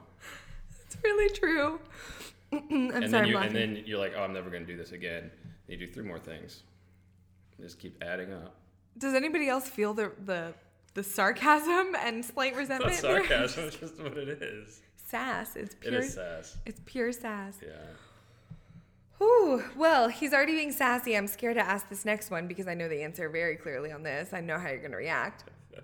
it's 0.85 0.97
really 1.03 1.33
true. 1.33 1.79
I'm 2.53 2.67
and 2.71 2.91
sorry, 2.91 3.07
then 3.09 3.15
I'm 3.15 3.25
you 3.25 3.35
laughing. 3.35 3.57
and 3.57 3.75
then 3.77 3.83
you're 3.85 3.99
like, 3.99 4.13
oh, 4.15 4.21
I'm 4.21 4.33
never 4.33 4.49
gonna 4.49 4.65
do 4.65 4.77
this 4.77 4.91
again. 4.91 5.23
And 5.23 5.79
you 5.79 5.85
do 5.85 5.91
three 5.91 6.05
more 6.05 6.19
things. 6.19 6.63
Just 7.59 7.79
keep 7.79 8.01
adding 8.03 8.31
up. 8.31 8.55
Does 8.97 9.13
anybody 9.13 9.49
else 9.49 9.67
feel 9.67 9.93
the 9.93 10.11
the 10.23 10.53
the 10.97 11.03
sarcasm 11.03 11.95
and 12.03 12.25
slight 12.25 12.49
It's 12.53 12.57
resentment? 12.57 12.91
not 12.93 12.99
sarcasm. 13.01 13.63
It's 13.65 13.75
just 13.79 13.99
what 14.01 14.17
it 14.17 14.41
is. 14.41 14.81
Sass. 15.05 15.55
It's 15.55 15.75
pure. 15.75 15.99
is 15.99 16.13
sass. 16.15 16.57
It's 16.65 16.81
pure 16.85 17.11
sass. 17.11 17.59
Yeah. 17.61 17.69
Whew. 19.19 19.63
Well, 19.75 20.09
he's 20.09 20.33
already 20.33 20.53
being 20.53 20.71
sassy. 20.71 21.15
I'm 21.15 21.27
scared 21.27 21.55
to 21.55 21.61
ask 21.61 21.87
this 21.89 22.03
next 22.03 22.29
one 22.31 22.47
because 22.47 22.67
I 22.67 22.73
know 22.73 22.87
the 22.89 23.03
answer 23.03 23.29
very 23.29 23.55
clearly 23.55 23.91
on 23.91 24.03
this. 24.03 24.33
I 24.33 24.41
know 24.41 24.57
how 24.59 24.69
you're 24.69 24.79
going 24.79 24.91
to 24.91 24.97
react. 24.97 25.43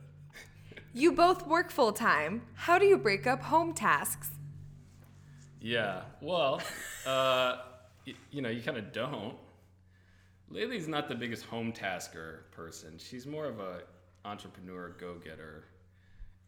You 0.95 1.11
both 1.11 1.47
work 1.47 1.71
full 1.71 1.91
time. 1.91 2.43
How 2.53 2.77
do 2.77 2.85
you 2.85 2.97
break 2.99 3.25
up 3.25 3.41
home 3.41 3.73
tasks? 3.73 4.29
Yeah. 5.59 6.01
Well, 6.21 6.61
uh, 7.07 7.57
y- 8.05 8.13
you 8.29 8.43
know, 8.43 8.49
you 8.49 8.61
kind 8.61 8.77
of 8.77 8.91
don't. 8.93 9.33
Layli's 10.51 10.87
not 10.87 11.09
the 11.09 11.15
biggest 11.15 11.45
home 11.45 11.71
tasker 11.71 12.45
person. 12.51 12.99
She's 12.99 13.25
more 13.25 13.45
of 13.45 13.59
a 13.59 13.81
entrepreneur, 14.25 14.95
go-getter, 14.99 15.65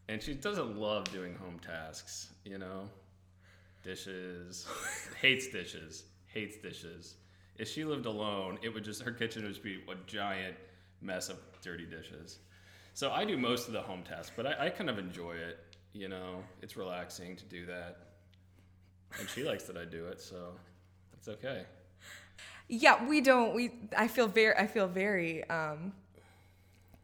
and 0.08 0.22
she 0.22 0.34
doesn't 0.34 0.78
love 0.78 1.06
doing 1.12 1.36
home 1.36 1.60
tasks. 1.60 2.34
You 2.44 2.58
know, 2.58 2.90
dishes, 3.84 4.68
hates 5.22 5.48
dishes, 5.48 6.04
hates 6.28 6.58
dishes. 6.58 7.16
If 7.58 7.70
she 7.70 7.86
lived 7.86 8.06
alone, 8.06 8.60
it 8.62 8.74
would 8.74 8.84
just 8.84 9.02
her 9.02 9.12
kitchen 9.12 9.44
would 9.44 9.50
just 9.50 9.64
be 9.64 9.82
a 9.90 9.96
giant 10.08 10.56
mess 11.02 11.30
of 11.30 11.38
dirty 11.62 11.86
dishes. 11.86 12.40
So 12.94 13.12
I 13.12 13.26
do 13.26 13.38
most 13.38 13.68
of 13.68 13.74
the 13.74 13.82
home 13.82 14.04
tasks, 14.04 14.32
but 14.36 14.46
I, 14.46 14.68
I 14.68 14.70
kind 14.70 14.90
of 14.90 14.98
enjoy 14.98 15.34
it. 15.34 15.60
You 15.94 16.10
know, 16.10 16.44
it's 16.62 16.76
relaxing 16.76 17.36
to 17.38 17.46
do 17.46 17.66
that 17.66 18.06
and 19.20 19.30
she 19.30 19.44
likes 19.44 19.64
that 19.66 19.78
I 19.78 19.86
do 19.86 20.06
it, 20.08 20.22
so 20.22 20.54
it's 21.14 21.28
okay. 21.28 21.64
Yeah, 22.68 23.08
we 23.08 23.22
don't. 23.22 23.54
We. 23.54 23.72
I 23.96 24.08
feel 24.08 24.28
very. 24.28 24.56
I 24.56 24.68
feel 24.68 24.88
very 24.88 25.48
um, 25.50 25.94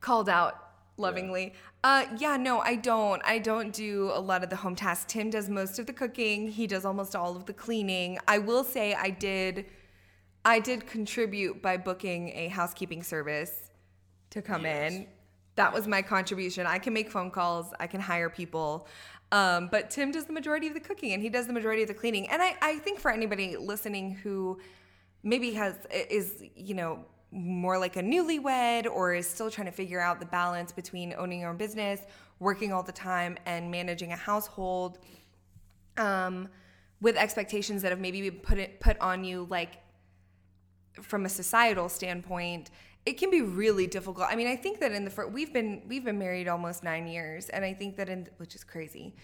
called 0.01 0.27
out 0.29 0.58
lovingly. 0.98 1.53
Uh, 1.84 2.05
yeah, 2.17 2.38
no, 2.38 2.60
I 2.60 2.75
don't. 2.75 3.22
I 3.25 3.39
don't 3.39 3.74
do 3.74 4.12
a 4.13 4.20
lot 4.20 4.43
of 4.43 4.50
the 4.50 4.55
home 4.55 4.75
tasks. 4.75 5.12
Tim 5.12 5.29
does 5.29 5.50
most 5.50 5.79
of 5.79 5.88
the 5.88 5.93
cooking. 5.93 6.48
He 6.50 6.67
does 6.67 6.86
almost 6.86 7.15
all 7.15 7.36
of 7.36 7.46
the 7.46 7.53
cleaning. 7.53 8.20
I 8.27 8.38
will 8.38 8.63
say 8.63 8.93
I 8.93 9.10
did. 9.10 9.65
I 10.43 10.60
did 10.60 10.86
contribute 10.88 11.62
by 11.62 11.77
booking 11.77 12.29
a 12.29 12.48
housekeeping 12.50 13.03
service 13.03 13.72
to 14.31 14.41
come 14.41 14.63
Yes. 14.63 14.93
in. 14.93 15.08
That 15.55 15.74
was 15.74 15.88
my 15.88 16.01
contribution. 16.01 16.65
I 16.65 16.79
can 16.79 16.93
make 16.93 17.12
phone 17.12 17.29
calls. 17.31 17.67
I 17.79 17.88
can 17.88 18.01
hire 18.01 18.29
people. 18.29 18.88
Um, 19.31 19.70
but 19.72 19.89
Tim 19.89 20.12
does 20.12 20.25
the 20.25 20.34
majority 20.34 20.67
of 20.67 20.74
the 20.74 20.79
cooking 20.79 21.13
and 21.13 21.22
he 21.22 21.29
does 21.29 21.48
the 21.48 21.53
majority 21.53 21.84
of 21.84 21.88
the 21.88 21.93
cleaning. 21.93 22.29
And 22.29 22.41
I, 22.41 22.55
I 22.62 22.79
think 22.79 23.00
for 23.00 23.12
anybody 23.12 23.55
listening 23.55 24.15
who 24.15 24.60
maybe 25.24 25.53
has 25.53 25.75
is 26.10 26.43
you 26.55 26.74
know 26.74 27.05
more 27.31 27.77
like 27.77 27.95
a 27.95 28.01
newlywed 28.01 28.85
or 28.85 29.13
is 29.13 29.27
still 29.27 29.50
trying 29.50 29.67
to 29.67 29.71
figure 29.71 30.00
out 30.00 30.19
the 30.19 30.25
balance 30.25 30.71
between 30.71 31.13
owning 31.17 31.39
your 31.41 31.50
own 31.50 31.57
business 31.57 32.01
working 32.39 32.73
all 32.73 32.83
the 32.83 32.91
time 32.91 33.38
and 33.45 33.71
managing 33.71 34.11
a 34.11 34.15
household 34.15 34.97
um, 35.97 36.50
with 37.00 37.15
expectations 37.15 37.81
that 37.83 37.91
have 37.91 38.00
maybe 38.00 38.29
been 38.29 38.39
put 38.39 38.57
it, 38.57 38.79
put 38.79 39.00
on 39.00 39.23
you 39.23 39.47
like 39.50 39.77
from 41.01 41.25
a 41.25 41.29
societal 41.29 41.88
standpoint 41.88 42.69
it 43.03 43.13
can 43.13 43.31
be 43.31 43.41
really 43.41 43.88
difficult. 43.88 44.27
I 44.29 44.35
mean 44.35 44.47
i 44.47 44.55
think 44.55 44.79
that 44.79 44.91
in 44.91 45.05
the 45.05 45.09
first 45.09 45.31
we've 45.31 45.53
been 45.53 45.83
we've 45.88 46.03
been 46.03 46.19
married 46.19 46.47
almost 46.47 46.83
nine 46.83 47.07
years 47.07 47.47
and 47.50 47.63
i 47.63 47.73
think 47.73 47.95
that 47.95 48.09
in 48.09 48.27
which 48.38 48.55
is 48.55 48.63
crazy 48.63 49.15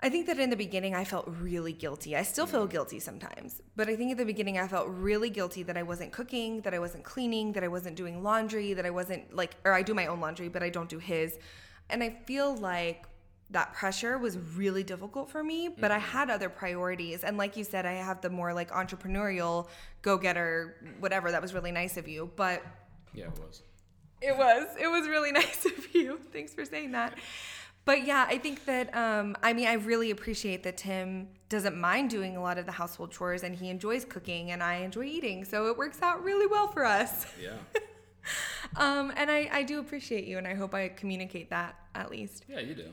I 0.00 0.08
think 0.08 0.26
that 0.26 0.38
in 0.38 0.50
the 0.50 0.56
beginning 0.56 0.94
I 0.94 1.04
felt 1.04 1.26
really 1.40 1.72
guilty. 1.72 2.16
I 2.16 2.22
still 2.22 2.46
feel 2.46 2.66
guilty 2.66 3.00
sometimes, 3.00 3.62
but 3.74 3.88
I 3.88 3.96
think 3.96 4.12
at 4.12 4.18
the 4.18 4.24
beginning 4.24 4.58
I 4.58 4.68
felt 4.68 4.86
really 4.88 5.28
guilty 5.28 5.64
that 5.64 5.76
I 5.76 5.82
wasn't 5.82 6.12
cooking, 6.12 6.60
that 6.60 6.72
I 6.72 6.78
wasn't 6.78 7.02
cleaning, 7.02 7.52
that 7.52 7.64
I 7.64 7.68
wasn't 7.68 7.96
doing 7.96 8.22
laundry, 8.22 8.74
that 8.74 8.86
I 8.86 8.90
wasn't 8.90 9.34
like, 9.34 9.56
or 9.64 9.72
I 9.72 9.82
do 9.82 9.94
my 9.94 10.06
own 10.06 10.20
laundry, 10.20 10.48
but 10.48 10.62
I 10.62 10.70
don't 10.70 10.88
do 10.88 10.98
his. 10.98 11.36
And 11.90 12.02
I 12.02 12.10
feel 12.26 12.56
like 12.56 13.06
that 13.50 13.72
pressure 13.72 14.18
was 14.18 14.36
really 14.38 14.84
difficult 14.84 15.30
for 15.30 15.42
me, 15.42 15.68
but 15.68 15.90
I 15.90 15.98
mm-hmm. 15.98 16.10
had 16.10 16.30
other 16.30 16.48
priorities. 16.48 17.24
And 17.24 17.36
like 17.36 17.56
you 17.56 17.64
said, 17.64 17.86
I 17.86 17.92
have 17.92 18.20
the 18.20 18.30
more 18.30 18.52
like 18.52 18.70
entrepreneurial, 18.70 19.68
go 20.02 20.18
getter, 20.18 20.76
whatever. 21.00 21.30
That 21.30 21.40
was 21.40 21.54
really 21.54 21.72
nice 21.72 21.96
of 21.96 22.06
you. 22.06 22.30
But 22.36 22.62
Yeah, 23.14 23.24
it 23.24 23.38
was. 23.40 23.62
it 24.20 24.36
was. 24.36 24.66
It 24.78 24.86
was 24.86 25.08
really 25.08 25.32
nice 25.42 25.64
of 25.64 25.94
you. 25.94 26.20
Thanks 26.30 26.52
for 26.54 26.64
saying 26.64 26.92
that. 26.92 27.18
But 27.88 28.04
yeah, 28.04 28.26
I 28.28 28.36
think 28.36 28.66
that 28.66 28.94
um, 28.94 29.34
I 29.42 29.54
mean 29.54 29.66
I 29.66 29.72
really 29.72 30.10
appreciate 30.10 30.62
that 30.64 30.76
Tim 30.76 31.26
doesn't 31.48 31.74
mind 31.74 32.10
doing 32.10 32.36
a 32.36 32.42
lot 32.42 32.58
of 32.58 32.66
the 32.66 32.72
household 32.72 33.10
chores 33.10 33.44
and 33.44 33.56
he 33.56 33.70
enjoys 33.70 34.04
cooking 34.04 34.50
and 34.50 34.62
I 34.62 34.74
enjoy 34.80 35.04
eating. 35.04 35.42
So 35.42 35.68
it 35.68 35.78
works 35.78 36.02
out 36.02 36.22
really 36.22 36.46
well 36.46 36.68
for 36.68 36.84
us. 36.84 37.24
Yeah. 37.42 37.52
Um, 38.76 39.10
and 39.16 39.30
I, 39.30 39.48
I 39.50 39.62
do 39.62 39.78
appreciate 39.78 40.26
you 40.26 40.36
and 40.36 40.46
I 40.46 40.52
hope 40.52 40.74
I 40.74 40.88
communicate 40.88 41.48
that 41.48 41.76
at 41.94 42.10
least. 42.10 42.44
Yeah, 42.46 42.60
you 42.60 42.74
do. 42.74 42.90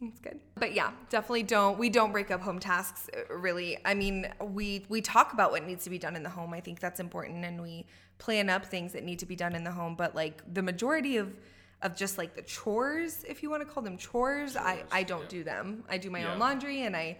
That's 0.00 0.18
good. 0.18 0.40
But 0.54 0.72
yeah, 0.72 0.92
definitely 1.10 1.42
don't 1.42 1.78
we 1.78 1.90
don't 1.90 2.10
break 2.10 2.30
up 2.30 2.40
home 2.40 2.58
tasks 2.58 3.10
uh, 3.14 3.34
really. 3.34 3.76
I 3.84 3.92
mean, 3.92 4.26
we 4.40 4.86
we 4.88 5.02
talk 5.02 5.34
about 5.34 5.50
what 5.50 5.66
needs 5.66 5.84
to 5.84 5.90
be 5.90 5.98
done 5.98 6.16
in 6.16 6.22
the 6.22 6.30
home. 6.30 6.54
I 6.54 6.60
think 6.60 6.80
that's 6.80 6.98
important 6.98 7.44
and 7.44 7.60
we 7.60 7.84
plan 8.16 8.48
up 8.48 8.64
things 8.64 8.94
that 8.94 9.04
need 9.04 9.18
to 9.18 9.26
be 9.26 9.36
done 9.36 9.54
in 9.54 9.64
the 9.64 9.72
home, 9.72 9.96
but 9.96 10.14
like 10.14 10.42
the 10.54 10.62
majority 10.62 11.18
of 11.18 11.36
of 11.82 11.96
just 11.96 12.18
like 12.18 12.34
the 12.34 12.42
chores, 12.42 13.24
if 13.28 13.42
you 13.42 13.50
want 13.50 13.62
to 13.66 13.68
call 13.72 13.82
them 13.82 13.96
chores, 13.96 14.56
I 14.56 14.76
Chores, 14.76 14.88
I 14.92 15.02
don't 15.02 15.22
yeah. 15.22 15.28
do 15.28 15.44
them. 15.44 15.84
I 15.88 15.98
do 15.98 16.10
my 16.10 16.20
Yeah. 16.20 16.32
own 16.32 16.38
laundry 16.38 16.82
and 16.82 16.96
I 16.96 17.18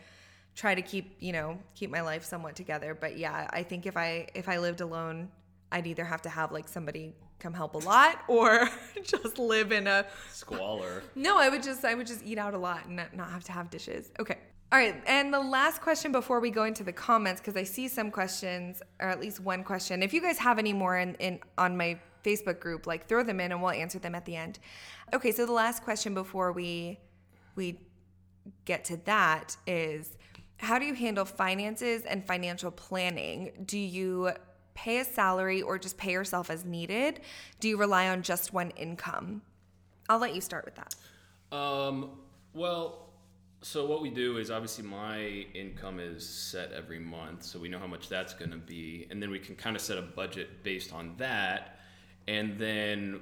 try 0.55 0.75
to 0.75 0.83
keep, 0.83 1.17
you 1.21 1.33
know, 1.33 1.59
keep 1.75 1.91
my 1.91 2.01
life 2.03 2.25
somewhat 2.25 2.57
together. 2.57 2.95
But 2.95 3.17
yeah, 3.17 3.49
I 3.53 3.63
think 3.63 3.87
if 3.87 3.97
I 3.97 4.29
if 4.35 4.49
I 4.49 4.59
lived 4.59 4.81
alone, 4.81 5.31
I'd 5.73 5.87
either 5.87 6.05
have 6.05 6.23
to 6.23 6.29
have 6.29 6.53
like 6.53 6.69
somebody 6.69 7.15
come 7.39 7.55
help 7.55 7.75
a 7.75 7.79
lot 7.79 8.23
or 8.29 8.69
just 9.03 9.39
live 9.39 9.73
in 9.73 9.87
a 9.87 10.05
Squalor. 10.31 11.03
no, 11.15 11.39
I 11.39 11.49
would 11.49 11.63
just 11.63 11.85
I 11.85 11.95
would 11.95 12.07
just 12.07 12.23
eat 12.25 12.37
out 12.39 12.53
a 12.55 12.59
lot 12.59 12.85
and 12.87 12.97
not, 12.97 13.15
not 13.17 13.31
have 13.31 13.45
to 13.45 13.53
have 13.53 13.71
dishes. 13.71 14.11
Okay. 14.21 14.37
All 14.73 14.79
right, 14.79 15.03
and 15.07 15.35
the 15.35 15.41
last 15.41 15.81
question 15.81 16.13
before 16.13 16.39
we 16.39 16.51
go 16.51 16.63
into 16.63 16.85
the 16.85 16.93
comments, 16.93 17.41
because 17.41 17.57
I 17.57 17.65
see 17.65 17.89
some 17.89 18.13
questions, 18.13 18.81
or 19.01 19.09
at 19.09 19.19
least 19.19 19.41
one 19.41 19.65
question. 19.65 20.01
If 20.01 20.15
you 20.15 20.21
guys 20.23 20.39
have 20.39 20.61
any 20.61 20.73
more 20.73 20.97
in, 20.97 21.17
in 21.17 21.41
on 21.59 21.77
my 21.77 21.99
Facebook 22.23 22.61
group, 22.61 22.87
like 22.87 23.09
throw 23.09 23.23
them 23.23 23.41
in 23.41 23.53
and 23.53 23.63
we'll 23.63 23.73
answer 23.73 23.99
them 23.99 24.15
at 24.15 24.25
the 24.25 24.37
end. 24.37 24.59
Okay, 25.13 25.33
so 25.33 25.47
the 25.47 25.53
last 25.53 25.83
question 25.83 26.15
before 26.15 26.53
we 26.53 26.99
we 27.57 27.81
get 28.65 28.85
to 28.87 28.97
that 29.05 29.57
is 29.67 30.17
how 30.59 30.79
do 30.79 30.85
you 30.85 30.95
handle 30.95 31.25
finances 31.25 32.05
and 32.05 32.25
financial 32.27 32.71
planning? 32.71 33.53
Do 33.65 33.79
you 33.79 34.31
pay 34.75 34.99
a 34.99 35.05
salary 35.05 35.63
or 35.63 35.79
just 35.79 35.97
pay 35.97 36.13
yourself 36.13 36.51
as 36.51 36.65
needed? 36.65 37.21
Do 37.61 37.69
you 37.69 37.77
rely 37.77 38.09
on 38.09 38.23
just 38.23 38.53
one 38.53 38.71
income? 38.71 39.43
I'll 40.09 40.19
let 40.19 40.35
you 40.35 40.41
start 40.41 40.65
with 40.65 40.75
that. 40.77 40.95
Um, 41.57 42.19
well, 42.55 43.11
so 43.63 43.87
what 43.87 44.01
we 44.01 44.11
do 44.11 44.39
is 44.39 44.51
obviously 44.51 44.85
my 44.85 45.21
income 45.55 46.01
is 46.01 46.27
set 46.27 46.73
every 46.73 46.99
month, 46.99 47.43
so 47.43 47.59
we 47.59 47.69
know 47.69 47.79
how 47.79 47.87
much 47.87 48.09
that's 48.09 48.33
going 48.33 48.51
to 48.51 48.57
be, 48.57 49.07
and 49.11 49.23
then 49.23 49.31
we 49.31 49.39
can 49.39 49.55
kind 49.55 49.77
of 49.77 49.83
set 49.83 49.99
a 49.99 50.03
budget 50.03 50.63
based 50.63 50.93
on 50.93 51.15
that. 51.19 51.80
And 52.29 52.59
then 52.59 53.21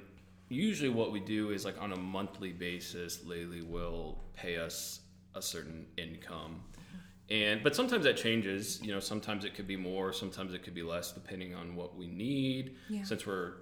usually 0.49 0.89
what 0.89 1.11
we 1.11 1.19
do 1.19 1.51
is 1.51 1.65
like 1.65 1.81
on 1.81 1.93
a 1.93 1.97
monthly 1.97 2.51
basis, 2.51 3.19
Layli 3.19 3.67
will 3.67 4.23
pay 4.35 4.57
us 4.57 5.01
a 5.35 5.41
certain 5.41 5.85
income. 5.97 6.61
And 7.29 7.61
but 7.61 7.75
sometimes 7.75 8.05
that 8.05 8.17
changes, 8.17 8.81
you 8.81 8.91
know, 8.91 8.99
sometimes 8.99 9.45
it 9.45 9.53
could 9.53 9.67
be 9.67 9.75
more, 9.75 10.11
sometimes 10.13 10.53
it 10.53 10.63
could 10.63 10.73
be 10.73 10.81
less 10.81 11.11
depending 11.11 11.53
on 11.53 11.75
what 11.75 11.95
we 11.95 12.07
need. 12.07 12.75
Yeah. 12.89 13.03
Since 13.03 13.27
we're 13.27 13.53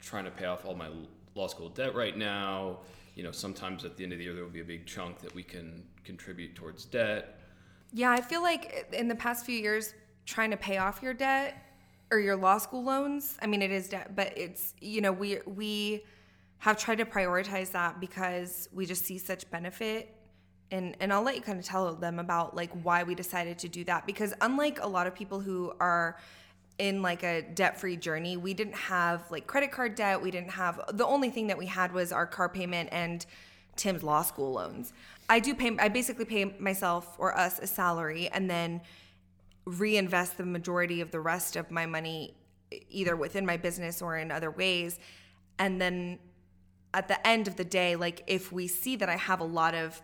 trying 0.00 0.24
to 0.24 0.30
pay 0.30 0.46
off 0.46 0.64
all 0.64 0.74
my 0.74 0.88
law 1.34 1.48
school 1.48 1.68
debt 1.68 1.94
right 1.94 2.16
now. 2.16 2.80
You 3.14 3.22
know, 3.22 3.32
sometimes 3.32 3.84
at 3.84 3.96
the 3.96 4.04
end 4.04 4.12
of 4.12 4.18
the 4.18 4.24
year 4.24 4.34
there 4.34 4.44
will 4.44 4.50
be 4.50 4.60
a 4.60 4.64
big 4.64 4.86
chunk 4.86 5.20
that 5.20 5.34
we 5.34 5.42
can 5.42 5.84
contribute 6.04 6.54
towards 6.54 6.84
debt. 6.84 7.40
Yeah, 7.92 8.10
I 8.10 8.20
feel 8.20 8.42
like 8.42 8.88
in 8.92 9.08
the 9.08 9.14
past 9.14 9.46
few 9.46 9.56
years, 9.56 9.94
trying 10.26 10.50
to 10.50 10.56
pay 10.56 10.78
off 10.78 11.02
your 11.02 11.14
debt 11.14 11.63
or 12.10 12.18
your 12.18 12.36
law 12.36 12.58
school 12.58 12.84
loans. 12.84 13.36
I 13.42 13.46
mean, 13.46 13.62
it 13.62 13.70
is 13.70 13.88
debt, 13.88 14.14
but 14.14 14.36
it's 14.36 14.74
you 14.80 15.00
know 15.00 15.12
we 15.12 15.38
we 15.46 16.04
have 16.58 16.78
tried 16.78 16.96
to 16.96 17.04
prioritize 17.04 17.72
that 17.72 18.00
because 18.00 18.68
we 18.72 18.86
just 18.86 19.04
see 19.04 19.18
such 19.18 19.50
benefit. 19.50 20.14
And 20.70 20.96
and 21.00 21.12
I'll 21.12 21.22
let 21.22 21.36
you 21.36 21.42
kind 21.42 21.58
of 21.58 21.64
tell 21.64 21.94
them 21.94 22.18
about 22.18 22.56
like 22.56 22.70
why 22.82 23.02
we 23.02 23.14
decided 23.14 23.58
to 23.60 23.68
do 23.68 23.84
that 23.84 24.06
because 24.06 24.32
unlike 24.40 24.80
a 24.80 24.86
lot 24.86 25.06
of 25.06 25.14
people 25.14 25.40
who 25.40 25.72
are 25.80 26.16
in 26.78 27.02
like 27.02 27.22
a 27.22 27.42
debt-free 27.42 27.96
journey, 27.98 28.36
we 28.36 28.52
didn't 28.52 28.74
have 28.74 29.30
like 29.30 29.46
credit 29.46 29.70
card 29.70 29.94
debt. 29.94 30.20
We 30.20 30.30
didn't 30.30 30.50
have 30.50 30.80
the 30.92 31.06
only 31.06 31.30
thing 31.30 31.46
that 31.48 31.58
we 31.58 31.66
had 31.66 31.92
was 31.92 32.12
our 32.12 32.26
car 32.26 32.48
payment 32.48 32.88
and 32.92 33.24
Tim's 33.76 34.02
law 34.02 34.22
school 34.22 34.52
loans. 34.52 34.92
I 35.28 35.40
do 35.40 35.54
pay 35.54 35.76
I 35.78 35.88
basically 35.88 36.24
pay 36.24 36.44
myself 36.58 37.14
or 37.18 37.36
us 37.36 37.58
a 37.58 37.66
salary 37.66 38.28
and 38.28 38.48
then 38.48 38.80
reinvest 39.64 40.36
the 40.36 40.44
majority 40.44 41.00
of 41.00 41.10
the 41.10 41.20
rest 41.20 41.56
of 41.56 41.70
my 41.70 41.86
money 41.86 42.34
either 42.90 43.16
within 43.16 43.46
my 43.46 43.56
business 43.56 44.02
or 44.02 44.16
in 44.16 44.30
other 44.30 44.50
ways. 44.50 44.98
And 45.58 45.80
then 45.80 46.18
at 46.92 47.08
the 47.08 47.26
end 47.26 47.48
of 47.48 47.56
the 47.56 47.64
day, 47.64 47.96
like 47.96 48.22
if 48.26 48.52
we 48.52 48.66
see 48.66 48.96
that 48.96 49.08
I 49.08 49.16
have 49.16 49.40
a 49.40 49.44
lot 49.44 49.74
of 49.74 50.00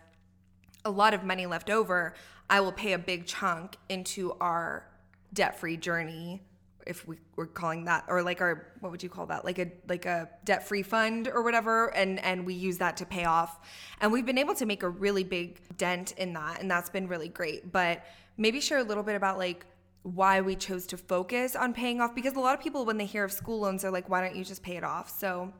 a 0.83 0.89
lot 0.91 1.13
of 1.13 1.23
money 1.23 1.45
left 1.45 1.69
over, 1.69 2.15
I 2.49 2.59
will 2.59 2.71
pay 2.71 2.93
a 2.93 2.99
big 2.99 3.27
chunk 3.27 3.77
into 3.87 4.33
our 4.41 4.87
debt-free 5.33 5.77
journey 5.77 6.41
if 6.87 7.07
we 7.07 7.17
were 7.35 7.45
calling 7.45 7.85
that 7.85 8.03
or 8.07 8.23
like 8.23 8.41
our 8.41 8.67
what 8.79 8.91
would 8.91 9.03
you 9.03 9.09
call 9.09 9.27
that? 9.27 9.45
Like 9.45 9.59
a 9.59 9.71
like 9.87 10.05
a 10.05 10.29
debt-free 10.43 10.83
fund 10.83 11.27
or 11.27 11.43
whatever 11.43 11.93
and 11.95 12.19
and 12.19 12.45
we 12.45 12.53
use 12.53 12.77
that 12.79 12.97
to 12.97 13.05
pay 13.05 13.25
off. 13.25 13.59
And 14.01 14.11
we've 14.11 14.25
been 14.25 14.39
able 14.39 14.55
to 14.55 14.65
make 14.65 14.83
a 14.83 14.89
really 14.89 15.23
big 15.23 15.59
dent 15.77 16.13
in 16.13 16.33
that 16.33 16.59
and 16.61 16.69
that's 16.69 16.89
been 16.89 17.07
really 17.07 17.29
great. 17.29 17.71
But 17.71 18.03
maybe 18.41 18.59
share 18.59 18.79
a 18.79 18.83
little 18.83 19.03
bit 19.03 19.15
about 19.15 19.37
like 19.37 19.65
why 20.03 20.41
we 20.41 20.55
chose 20.55 20.87
to 20.87 20.97
focus 20.97 21.55
on 21.55 21.73
paying 21.73 22.01
off 22.01 22.15
because 22.15 22.35
a 22.35 22.39
lot 22.39 22.57
of 22.57 22.61
people 22.61 22.85
when 22.85 22.97
they 22.97 23.05
hear 23.05 23.23
of 23.23 23.31
school 23.31 23.59
loans 23.59 23.85
are 23.85 23.91
like 23.91 24.09
why 24.09 24.19
don't 24.19 24.35
you 24.35 24.43
just 24.43 24.63
pay 24.63 24.75
it 24.75 24.83
off 24.83 25.09
so 25.09 25.53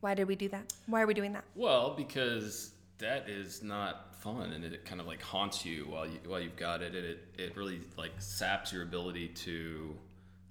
why 0.00 0.14
did 0.14 0.26
we 0.26 0.34
do 0.34 0.48
that 0.48 0.72
why 0.86 1.00
are 1.02 1.06
we 1.06 1.14
doing 1.14 1.32
that 1.32 1.44
Well, 1.54 1.94
because 1.94 2.72
debt 2.98 3.28
is 3.28 3.62
not 3.62 4.14
fun 4.16 4.52
and 4.52 4.64
it 4.64 4.84
kind 4.84 5.00
of 5.00 5.06
like 5.06 5.22
haunts 5.22 5.64
you 5.64 5.86
while 5.88 6.06
you 6.06 6.18
while 6.26 6.40
you've 6.40 6.56
got 6.56 6.82
it. 6.82 6.94
It 6.94 7.18
it 7.38 7.56
really 7.56 7.80
like 7.96 8.12
saps 8.18 8.72
your 8.72 8.82
ability 8.82 9.28
to 9.28 9.96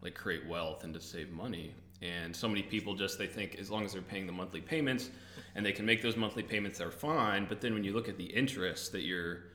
like 0.01 0.15
create 0.15 0.48
wealth 0.48 0.84
and 0.84 0.93
to 0.93 1.01
save 1.01 1.31
money. 1.31 1.74
And 2.01 2.36
so 2.36 2.48
many 2.48 2.62
people 2.62 2.96
just 2.96 3.17
they 3.17 3.27
think 3.27 3.57
as 3.60 3.69
long 3.69 3.84
as 3.84 3.93
they're 3.93 4.01
paying 4.01 4.27
the 4.27 4.34
monthly 4.34 4.62
payments 4.62 5.10
and 5.55 5.65
they 5.65 5.72
can 5.72 5.86
make 5.86 6.01
those 6.01 6.15
monthly 6.15 6.43
payments, 6.43 6.77
they're 6.77 6.91
fine. 6.91 7.46
But 7.50 7.62
then 7.62 7.74
when 7.74 7.84
you 7.84 7.93
look 7.93 8.07
at 8.07 8.17
the 8.17 8.25
interest 8.25 8.91
that 8.93 9.01
you're 9.01 9.46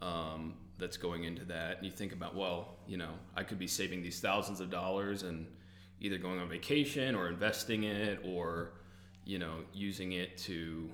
um, 0.00 0.54
that's 0.80 0.96
going 0.96 1.24
into 1.24 1.44
that, 1.46 1.76
and 1.76 1.86
you 1.86 1.92
think 1.92 2.12
about, 2.12 2.34
well, 2.34 2.76
you 2.86 2.96
know, 2.96 3.12
I 3.36 3.44
could 3.44 3.58
be 3.58 3.66
saving 3.66 4.02
these 4.02 4.20
thousands 4.20 4.60
of 4.60 4.70
dollars 4.70 5.22
and 5.22 5.46
either 6.00 6.18
going 6.18 6.40
on 6.40 6.48
vacation 6.48 7.14
or 7.14 7.28
investing 7.28 7.84
it 7.84 8.20
or 8.24 8.72
you 9.24 9.38
know 9.38 9.56
using 9.72 10.12
it 10.12 10.36
to 10.38 10.90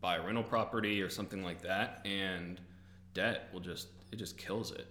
buy 0.00 0.16
a 0.16 0.22
rental 0.22 0.42
property 0.42 1.00
or 1.00 1.08
something 1.08 1.42
like 1.42 1.62
that 1.62 2.04
and 2.04 2.60
debt 3.14 3.48
will 3.52 3.60
just 3.60 3.88
it 4.12 4.16
just 4.16 4.36
kills 4.36 4.72
it 4.72 4.86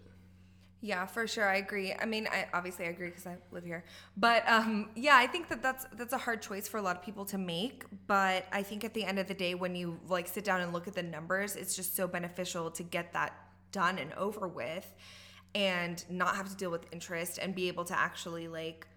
Yeah, 0.80 1.08
for 1.08 1.26
sure. 1.26 1.50
I 1.50 1.56
agree. 1.56 1.92
I 1.92 2.06
mean, 2.06 2.28
I 2.32 2.46
obviously 2.54 2.86
I 2.86 2.90
agree 2.90 3.08
because 3.08 3.26
I 3.26 3.36
live 3.52 3.66
here. 3.66 3.84
But 4.16 4.48
um, 4.48 4.90
yeah, 4.96 5.18
I 5.18 5.26
think 5.26 5.50
that 5.50 5.64
that's 5.64 5.88
that's 5.94 6.14
a 6.14 6.20
hard 6.20 6.40
choice 6.44 6.68
for 6.68 6.78
a 6.78 6.84
lot 6.84 6.96
of 6.96 7.02
people 7.02 7.26
to 7.26 7.38
make. 7.40 7.84
But 8.06 8.46
I 8.52 8.62
think 8.62 8.84
at 8.84 8.94
the 8.94 9.04
end 9.04 9.18
of 9.18 9.28
the 9.28 9.34
day, 9.34 9.56
when 9.56 9.76
you 9.76 10.00
like 10.08 10.28
sit 10.28 10.44
down 10.44 10.62
and 10.62 10.72
look 10.72 10.88
at 10.88 10.94
the 10.94 11.02
numbers, 11.02 11.56
it's 11.56 11.76
just 11.76 11.96
so 11.96 12.08
beneficial 12.08 12.70
to 12.70 12.84
get 12.84 13.12
that 13.14 13.47
done 13.72 13.98
and 14.00 14.14
over 14.14 14.48
with, 14.48 14.94
and 15.56 16.04
not 16.10 16.36
have 16.36 16.50
to 16.50 16.56
deal 16.56 16.70
with 16.72 16.86
interest 16.92 17.40
and 17.42 17.56
be 17.56 17.68
able 17.68 17.86
to 17.86 17.98
actually 17.98 18.48
like, 18.48 18.88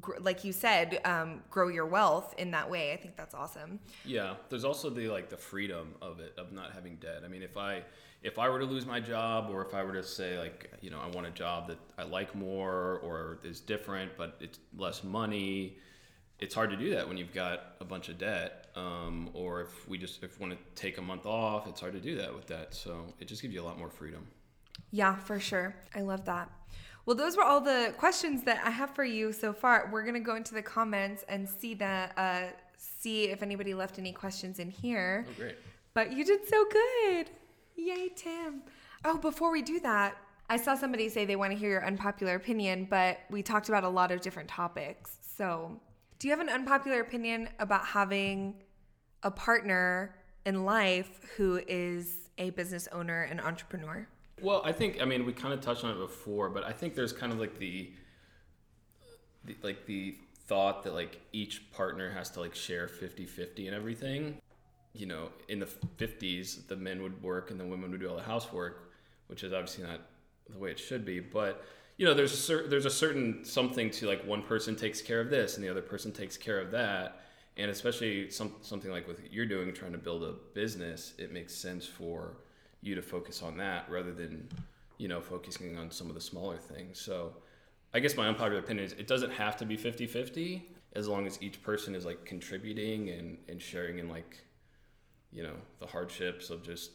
gr- 0.00 0.18
like 0.20 0.44
you 0.44 0.52
said, 0.52 1.00
um, 1.04 1.42
grow 1.50 1.68
your 1.68 1.86
wealth 1.86 2.34
in 2.38 2.50
that 2.52 2.70
way. 2.70 2.92
I 2.92 2.96
think 2.96 3.16
that's 3.16 3.34
awesome. 3.34 3.80
yeah 4.04 4.34
there's 4.48 4.64
also 4.64 4.90
the 4.90 5.08
like 5.08 5.28
the 5.28 5.36
freedom 5.36 5.94
of 6.02 6.20
it 6.20 6.34
of 6.38 6.52
not 6.52 6.72
having 6.72 6.96
debt 6.96 7.22
i 7.24 7.28
mean 7.28 7.42
if 7.42 7.56
i 7.56 7.82
if 8.22 8.38
i 8.38 8.48
were 8.48 8.58
to 8.58 8.64
lose 8.64 8.86
my 8.86 9.00
job 9.00 9.48
or 9.50 9.64
if 9.64 9.74
i 9.74 9.82
were 9.82 9.92
to 9.92 10.02
say 10.02 10.38
like 10.38 10.70
you 10.80 10.90
know 10.90 10.98
i 11.00 11.06
want 11.08 11.26
a 11.26 11.30
job 11.30 11.66
that 11.68 11.78
i 11.98 12.02
like 12.02 12.34
more 12.34 13.00
or 13.02 13.38
is 13.44 13.60
different 13.60 14.12
but 14.16 14.36
it's 14.40 14.58
less 14.76 15.02
money 15.04 15.76
it's 16.38 16.54
hard 16.54 16.70
to 16.70 16.76
do 16.76 16.90
that 16.90 17.06
when 17.08 17.16
you've 17.16 17.32
got 17.34 17.74
a 17.80 17.84
bunch 17.84 18.08
of 18.08 18.18
debt 18.18 18.61
um, 18.76 19.30
or 19.34 19.60
if 19.62 19.88
we 19.88 19.98
just 19.98 20.22
if 20.22 20.38
we 20.38 20.46
want 20.46 20.58
to 20.58 20.80
take 20.82 20.98
a 20.98 21.02
month 21.02 21.26
off 21.26 21.66
it's 21.66 21.80
hard 21.80 21.92
to 21.92 22.00
do 22.00 22.16
that 22.16 22.34
with 22.34 22.46
that 22.46 22.74
so 22.74 23.04
it 23.20 23.28
just 23.28 23.42
gives 23.42 23.52
you 23.54 23.60
a 23.62 23.64
lot 23.64 23.78
more 23.78 23.90
freedom 23.90 24.26
Yeah, 24.90 25.16
for 25.16 25.38
sure. 25.40 25.74
I 25.94 26.00
love 26.02 26.24
that. 26.26 26.50
Well, 27.04 27.16
those 27.16 27.36
were 27.36 27.42
all 27.42 27.60
the 27.60 27.92
questions 27.98 28.44
that 28.44 28.60
I 28.64 28.70
have 28.70 28.90
for 28.94 29.04
you 29.04 29.32
so 29.32 29.52
far. 29.52 29.88
We're 29.92 30.04
gonna 30.04 30.20
go 30.20 30.36
into 30.36 30.54
the 30.54 30.62
comments 30.62 31.24
and 31.28 31.48
see 31.48 31.74
that, 31.74 32.12
uh, 32.16 32.52
see 32.76 33.24
if 33.24 33.42
anybody 33.42 33.74
left 33.74 33.98
any 33.98 34.12
questions 34.12 34.58
in 34.58 34.70
here. 34.70 35.26
oh 35.28 35.32
great 35.36 35.56
But 35.94 36.12
you 36.12 36.24
did 36.24 36.46
so 36.48 36.64
good. 36.70 37.30
Yay, 37.76 38.10
Tim. 38.14 38.62
Oh, 39.04 39.18
before 39.18 39.50
we 39.50 39.62
do 39.62 39.80
that, 39.80 40.16
I 40.48 40.56
saw 40.56 40.74
somebody 40.74 41.08
say 41.08 41.24
they 41.24 41.36
want 41.36 41.52
to 41.52 41.58
hear 41.58 41.70
your 41.70 41.84
unpopular 41.86 42.34
opinion, 42.36 42.86
but 42.88 43.20
we 43.30 43.42
talked 43.42 43.68
about 43.68 43.84
a 43.84 43.88
lot 43.88 44.12
of 44.12 44.20
different 44.20 44.48
topics. 44.48 45.18
So, 45.36 45.80
do 46.22 46.28
you 46.28 46.32
have 46.32 46.38
an 46.38 46.48
unpopular 46.48 47.00
opinion 47.00 47.48
about 47.58 47.84
having 47.84 48.54
a 49.24 49.30
partner 49.30 50.14
in 50.46 50.64
life 50.64 51.18
who 51.36 51.60
is 51.66 52.30
a 52.38 52.50
business 52.50 52.86
owner 52.92 53.22
and 53.22 53.40
entrepreneur? 53.40 54.06
Well, 54.40 54.62
I 54.64 54.70
think 54.70 55.02
I 55.02 55.04
mean 55.04 55.26
we 55.26 55.32
kind 55.32 55.52
of 55.52 55.60
touched 55.60 55.82
on 55.82 55.90
it 55.90 55.98
before, 55.98 56.48
but 56.48 56.62
I 56.62 56.70
think 56.70 56.94
there's 56.94 57.12
kind 57.12 57.32
of 57.32 57.40
like 57.40 57.58
the, 57.58 57.90
the 59.44 59.56
like 59.64 59.84
the 59.86 60.16
thought 60.46 60.84
that 60.84 60.94
like 60.94 61.20
each 61.32 61.72
partner 61.72 62.12
has 62.12 62.30
to 62.30 62.40
like 62.40 62.54
share 62.54 62.86
50-50 62.86 63.66
and 63.66 63.74
everything. 63.74 64.40
You 64.92 65.06
know, 65.06 65.30
in 65.48 65.58
the 65.58 65.66
50s, 65.66 66.68
the 66.68 66.76
men 66.76 67.02
would 67.02 67.20
work 67.20 67.50
and 67.50 67.58
the 67.58 67.66
women 67.66 67.90
would 67.90 67.98
do 68.00 68.08
all 68.08 68.14
the 68.14 68.22
housework, 68.22 68.92
which 69.26 69.42
is 69.42 69.52
obviously 69.52 69.82
not 69.82 70.02
the 70.48 70.58
way 70.58 70.70
it 70.70 70.78
should 70.78 71.04
be, 71.04 71.18
but 71.18 71.64
you 72.02 72.08
know, 72.08 72.14
there's 72.14 72.32
a 72.32 72.36
cer- 72.36 72.66
there's 72.66 72.84
a 72.84 72.90
certain 72.90 73.44
something 73.44 73.88
to 73.88 74.08
like 74.08 74.26
one 74.26 74.42
person 74.42 74.74
takes 74.74 75.00
care 75.00 75.20
of 75.20 75.30
this 75.30 75.54
and 75.54 75.64
the 75.64 75.68
other 75.68 75.80
person 75.80 76.10
takes 76.10 76.36
care 76.36 76.58
of 76.58 76.72
that. 76.72 77.20
And 77.56 77.70
especially 77.70 78.28
some, 78.28 78.54
something 78.60 78.90
like 78.90 79.06
what 79.06 79.18
you're 79.30 79.46
doing, 79.46 79.72
trying 79.72 79.92
to 79.92 79.98
build 79.98 80.24
a 80.24 80.32
business, 80.52 81.14
it 81.16 81.32
makes 81.32 81.54
sense 81.54 81.86
for 81.86 82.38
you 82.80 82.96
to 82.96 83.02
focus 83.02 83.40
on 83.40 83.56
that 83.58 83.88
rather 83.88 84.12
than, 84.12 84.48
you 84.98 85.06
know, 85.06 85.20
focusing 85.20 85.78
on 85.78 85.92
some 85.92 86.08
of 86.08 86.16
the 86.16 86.20
smaller 86.20 86.56
things. 86.56 87.00
So 87.00 87.36
I 87.94 88.00
guess 88.00 88.16
my 88.16 88.26
unpopular 88.26 88.58
opinion 88.58 88.84
is 88.84 88.94
it 88.94 89.06
doesn't 89.06 89.30
have 89.30 89.56
to 89.58 89.64
be 89.64 89.76
50 89.76 90.08
50 90.08 90.70
as 90.94 91.06
long 91.06 91.24
as 91.24 91.40
each 91.40 91.62
person 91.62 91.94
is 91.94 92.04
like 92.04 92.24
contributing 92.24 93.10
and, 93.10 93.38
and 93.48 93.62
sharing 93.62 94.00
in 94.00 94.08
like, 94.08 94.42
you 95.30 95.44
know, 95.44 95.54
the 95.78 95.86
hardships 95.86 96.50
of 96.50 96.64
just 96.64 96.90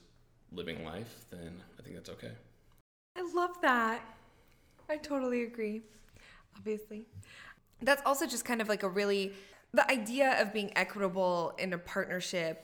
living 0.51 0.83
life, 0.83 1.23
then 1.31 1.63
I 1.79 1.81
think 1.81 1.95
that's 1.95 2.09
okay. 2.09 2.33
I 3.15 3.21
love 3.33 3.61
that. 3.61 4.16
I 4.89 4.97
totally 4.97 5.43
agree, 5.43 5.81
obviously. 6.55 7.05
That's 7.81 8.01
also 8.05 8.25
just 8.25 8.45
kind 8.45 8.61
of 8.61 8.69
like 8.69 8.83
a 8.83 8.89
really, 8.89 9.33
the 9.73 9.89
idea 9.91 10.41
of 10.41 10.53
being 10.53 10.71
equitable 10.75 11.53
in 11.57 11.73
a 11.73 11.77
partnership 11.77 12.63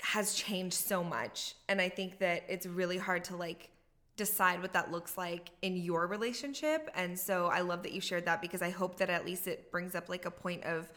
has 0.00 0.34
changed 0.34 0.76
so 0.76 1.04
much. 1.04 1.54
And 1.68 1.80
I 1.80 1.88
think 1.88 2.18
that 2.18 2.44
it's 2.48 2.66
really 2.66 2.96
hard 2.96 3.24
to 3.24 3.36
like 3.36 3.70
decide 4.16 4.60
what 4.60 4.72
that 4.72 4.90
looks 4.90 5.16
like 5.16 5.50
in 5.62 5.76
your 5.76 6.06
relationship. 6.06 6.90
And 6.94 7.18
so 7.18 7.46
I 7.46 7.60
love 7.60 7.82
that 7.84 7.92
you 7.92 8.00
shared 8.00 8.26
that 8.26 8.42
because 8.42 8.62
I 8.62 8.70
hope 8.70 8.96
that 8.98 9.10
at 9.10 9.24
least 9.24 9.46
it 9.46 9.70
brings 9.70 9.94
up 9.94 10.08
like 10.08 10.24
a 10.24 10.30
point 10.30 10.64
of 10.64 10.90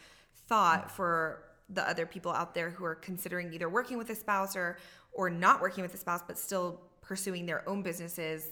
thought 0.47 0.91
for 0.91 1.43
the 1.69 1.87
other 1.87 2.05
people 2.05 2.31
out 2.31 2.53
there 2.53 2.69
who 2.69 2.83
are 2.83 2.95
considering 2.95 3.53
either 3.53 3.69
working 3.69 3.97
with 3.97 4.09
a 4.09 4.15
spouse 4.15 4.55
or 4.55 4.77
or 5.13 5.29
not 5.29 5.61
working 5.61 5.83
with 5.83 5.93
a 5.93 5.97
spouse 5.97 6.21
but 6.25 6.37
still 6.37 6.81
pursuing 7.01 7.45
their 7.45 7.67
own 7.67 7.81
businesses. 7.81 8.49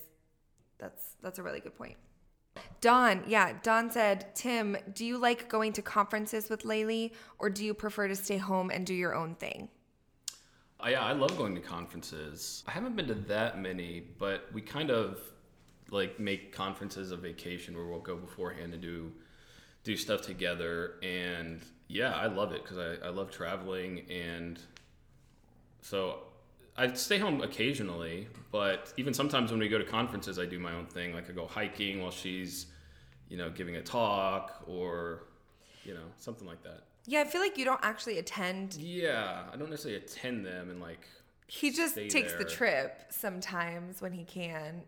That's 0.81 1.15
that's 1.21 1.39
a 1.39 1.43
really 1.43 1.61
good 1.61 1.75
point. 1.75 1.95
Don, 2.81 3.23
yeah, 3.27 3.53
Don 3.63 3.89
said, 3.91 4.35
Tim, 4.35 4.75
do 4.93 5.05
you 5.05 5.17
like 5.17 5.47
going 5.47 5.71
to 5.73 5.81
conferences 5.81 6.49
with 6.49 6.63
Layli 6.63 7.11
or 7.39 7.49
do 7.49 7.63
you 7.63 7.73
prefer 7.73 8.07
to 8.07 8.15
stay 8.15 8.37
home 8.37 8.71
and 8.71 8.85
do 8.85 8.93
your 8.93 9.15
own 9.15 9.35
thing? 9.35 9.69
I, 10.79 10.89
yeah, 10.91 11.05
I 11.05 11.13
love 11.13 11.37
going 11.37 11.55
to 11.55 11.61
conferences. 11.61 12.63
I 12.67 12.71
haven't 12.71 12.95
been 12.95 13.07
to 13.07 13.13
that 13.13 13.61
many, 13.61 14.03
but 14.17 14.49
we 14.51 14.61
kind 14.61 14.89
of 14.89 15.21
like 15.91 16.19
make 16.19 16.51
conferences 16.51 17.11
a 17.11 17.17
vacation 17.17 17.75
where 17.75 17.85
we'll 17.85 17.99
go 17.99 18.15
beforehand 18.15 18.73
and 18.73 18.81
do 18.81 19.11
do 19.83 19.95
stuff 19.95 20.21
together. 20.21 20.95
And 21.03 21.61
yeah, 21.87 22.13
I 22.13 22.27
love 22.27 22.51
it 22.51 22.63
because 22.63 22.77
I, 22.77 23.07
I 23.07 23.09
love 23.09 23.31
traveling 23.31 24.05
and 24.09 24.59
so 25.81 26.19
I 26.77 26.93
stay 26.93 27.17
home 27.17 27.41
occasionally, 27.41 28.27
but 28.51 28.93
even 28.97 29.13
sometimes 29.13 29.51
when 29.51 29.59
we 29.59 29.67
go 29.67 29.77
to 29.77 29.83
conferences, 29.83 30.39
I 30.39 30.45
do 30.45 30.59
my 30.59 30.73
own 30.73 30.85
thing. 30.85 31.13
Like 31.13 31.29
I 31.29 31.33
go 31.33 31.45
hiking 31.45 32.01
while 32.01 32.11
she's, 32.11 32.67
you 33.29 33.37
know, 33.37 33.49
giving 33.49 33.75
a 33.75 33.81
talk 33.81 34.63
or, 34.67 35.23
you 35.83 35.93
know, 35.93 36.05
something 36.17 36.47
like 36.47 36.63
that. 36.63 36.83
Yeah, 37.05 37.21
I 37.21 37.25
feel 37.25 37.41
like 37.41 37.57
you 37.57 37.65
don't 37.65 37.83
actually 37.83 38.19
attend. 38.19 38.75
Yeah, 38.75 39.43
I 39.51 39.57
don't 39.57 39.69
necessarily 39.69 40.01
attend 40.01 40.45
them 40.45 40.69
and 40.69 40.79
like. 40.79 41.07
He 41.47 41.71
just 41.71 41.95
takes 41.95 42.33
the 42.33 42.45
trip 42.45 43.01
sometimes 43.09 44.01
when 44.01 44.13
he 44.13 44.23
can. 44.23 44.83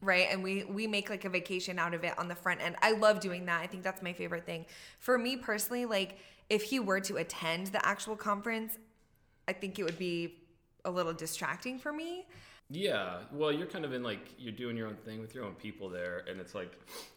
Right? 0.00 0.28
And 0.30 0.42
we 0.44 0.64
we 0.64 0.86
make 0.86 1.10
like 1.10 1.24
a 1.24 1.28
vacation 1.28 1.78
out 1.78 1.92
of 1.92 2.04
it 2.04 2.16
on 2.18 2.28
the 2.28 2.34
front 2.34 2.62
end. 2.62 2.76
I 2.80 2.92
love 2.92 3.20
doing 3.20 3.44
that. 3.46 3.60
I 3.60 3.66
think 3.66 3.82
that's 3.82 4.00
my 4.00 4.12
favorite 4.12 4.46
thing. 4.46 4.64
For 5.00 5.18
me 5.18 5.36
personally, 5.36 5.84
like 5.84 6.18
if 6.48 6.62
he 6.62 6.80
were 6.80 7.00
to 7.00 7.16
attend 7.16 7.66
the 7.68 7.84
actual 7.84 8.16
conference, 8.16 8.78
I 9.48 9.52
think 9.52 9.78
it 9.78 9.82
would 9.82 9.98
be 9.98 10.36
a 10.84 10.90
little 10.90 11.12
distracting 11.12 11.78
for 11.78 11.92
me. 11.92 12.26
Yeah, 12.70 13.20
well, 13.32 13.50
you're 13.50 13.66
kind 13.66 13.86
of 13.86 13.94
in 13.94 14.02
like 14.02 14.20
you're 14.38 14.52
doing 14.52 14.76
your 14.76 14.88
own 14.88 14.96
thing 14.96 15.20
with 15.20 15.34
your 15.34 15.44
own 15.44 15.54
people 15.54 15.88
there, 15.88 16.24
and 16.28 16.38
it's 16.38 16.54
like 16.54 16.70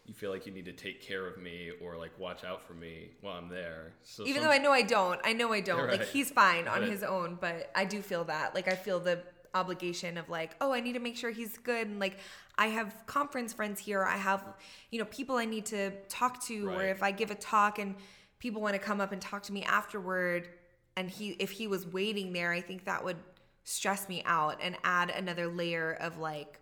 you 0.06 0.14
feel 0.14 0.30
like 0.30 0.46
you 0.46 0.52
need 0.52 0.64
to 0.64 0.72
take 0.72 1.02
care 1.02 1.26
of 1.26 1.36
me 1.36 1.70
or 1.82 1.98
like 1.98 2.18
watch 2.18 2.42
out 2.42 2.62
for 2.62 2.72
me 2.72 3.10
while 3.20 3.36
I'm 3.36 3.50
there. 3.50 3.92
So 4.02 4.22
Even 4.24 4.36
some- 4.40 4.44
though 4.44 4.54
I 4.54 4.58
know 4.58 4.72
I 4.72 4.80
don't. 4.80 5.20
I 5.24 5.34
know 5.34 5.52
I 5.52 5.60
don't. 5.60 5.88
Like 5.88 6.06
he's 6.06 6.30
fine 6.30 6.66
on 6.68 6.80
Right. 6.80 6.90
his 6.90 7.02
own, 7.02 7.36
but 7.38 7.70
I 7.74 7.84
do 7.84 8.00
feel 8.00 8.24
that. 8.24 8.54
Like 8.54 8.66
I 8.66 8.74
feel 8.74 8.98
the 8.98 9.22
obligation 9.54 10.16
of 10.16 10.30
like, 10.30 10.56
oh, 10.62 10.72
I 10.72 10.80
need 10.80 10.94
to 10.94 10.98
make 11.00 11.18
sure 11.18 11.30
he's 11.30 11.58
good 11.58 11.86
and 11.86 12.00
like 12.00 12.16
I 12.56 12.68
have 12.68 12.94
conference 13.06 13.52
friends 13.52 13.78
here. 13.78 14.02
I 14.02 14.16
have, 14.16 14.42
you 14.90 14.98
know, 14.98 15.04
people 15.06 15.36
I 15.36 15.44
need 15.44 15.66
to 15.66 15.90
talk 16.08 16.42
to 16.46 16.70
or 16.70 16.82
if 16.84 17.02
I 17.02 17.10
give 17.10 17.30
a 17.30 17.34
talk 17.34 17.78
and 17.78 17.94
people 18.38 18.62
want 18.62 18.72
to 18.72 18.78
come 18.78 19.02
up 19.02 19.12
and 19.12 19.20
talk 19.20 19.42
to 19.44 19.52
me 19.52 19.62
afterward 19.64 20.48
and 20.96 21.10
he 21.10 21.30
if 21.38 21.50
he 21.50 21.66
was 21.66 21.86
waiting 21.86 22.32
there, 22.32 22.50
I 22.50 22.62
think 22.62 22.86
that 22.86 23.04
would 23.04 23.18
stress 23.64 24.08
me 24.08 24.22
out 24.26 24.58
and 24.62 24.76
add 24.84 25.10
another 25.10 25.46
layer 25.48 25.92
of 25.92 26.18
like 26.18 26.60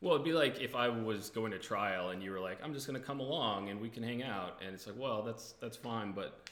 Well, 0.00 0.14
it'd 0.14 0.24
be 0.24 0.32
like 0.32 0.60
if 0.60 0.74
I 0.74 0.88
was 0.88 1.30
going 1.30 1.52
to 1.52 1.58
trial 1.58 2.10
and 2.10 2.22
you 2.22 2.32
were 2.32 2.40
like, 2.40 2.58
"I'm 2.64 2.74
just 2.74 2.86
going 2.88 2.98
to 3.00 3.06
come 3.06 3.20
along 3.20 3.68
and 3.70 3.80
we 3.80 3.88
can 3.88 4.02
hang 4.02 4.22
out," 4.22 4.60
and 4.64 4.74
it's 4.74 4.86
like, 4.86 4.96
"Well, 4.98 5.22
that's 5.22 5.52
that's 5.60 5.76
fine," 5.76 6.12
but 6.12 6.50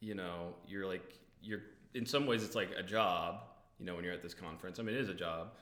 you 0.00 0.14
know, 0.14 0.54
you're 0.66 0.86
like 0.86 1.18
you're 1.42 1.62
in 1.94 2.06
some 2.06 2.26
ways 2.26 2.42
it's 2.42 2.54
like 2.54 2.70
a 2.76 2.82
job. 2.82 3.42
You 3.78 3.86
know, 3.86 3.94
when 3.94 4.04
you're 4.04 4.14
at 4.14 4.22
this 4.22 4.34
conference, 4.34 4.78
I 4.78 4.82
mean, 4.82 4.94
it 4.94 5.00
is 5.00 5.08
a 5.08 5.14
job, 5.14 5.52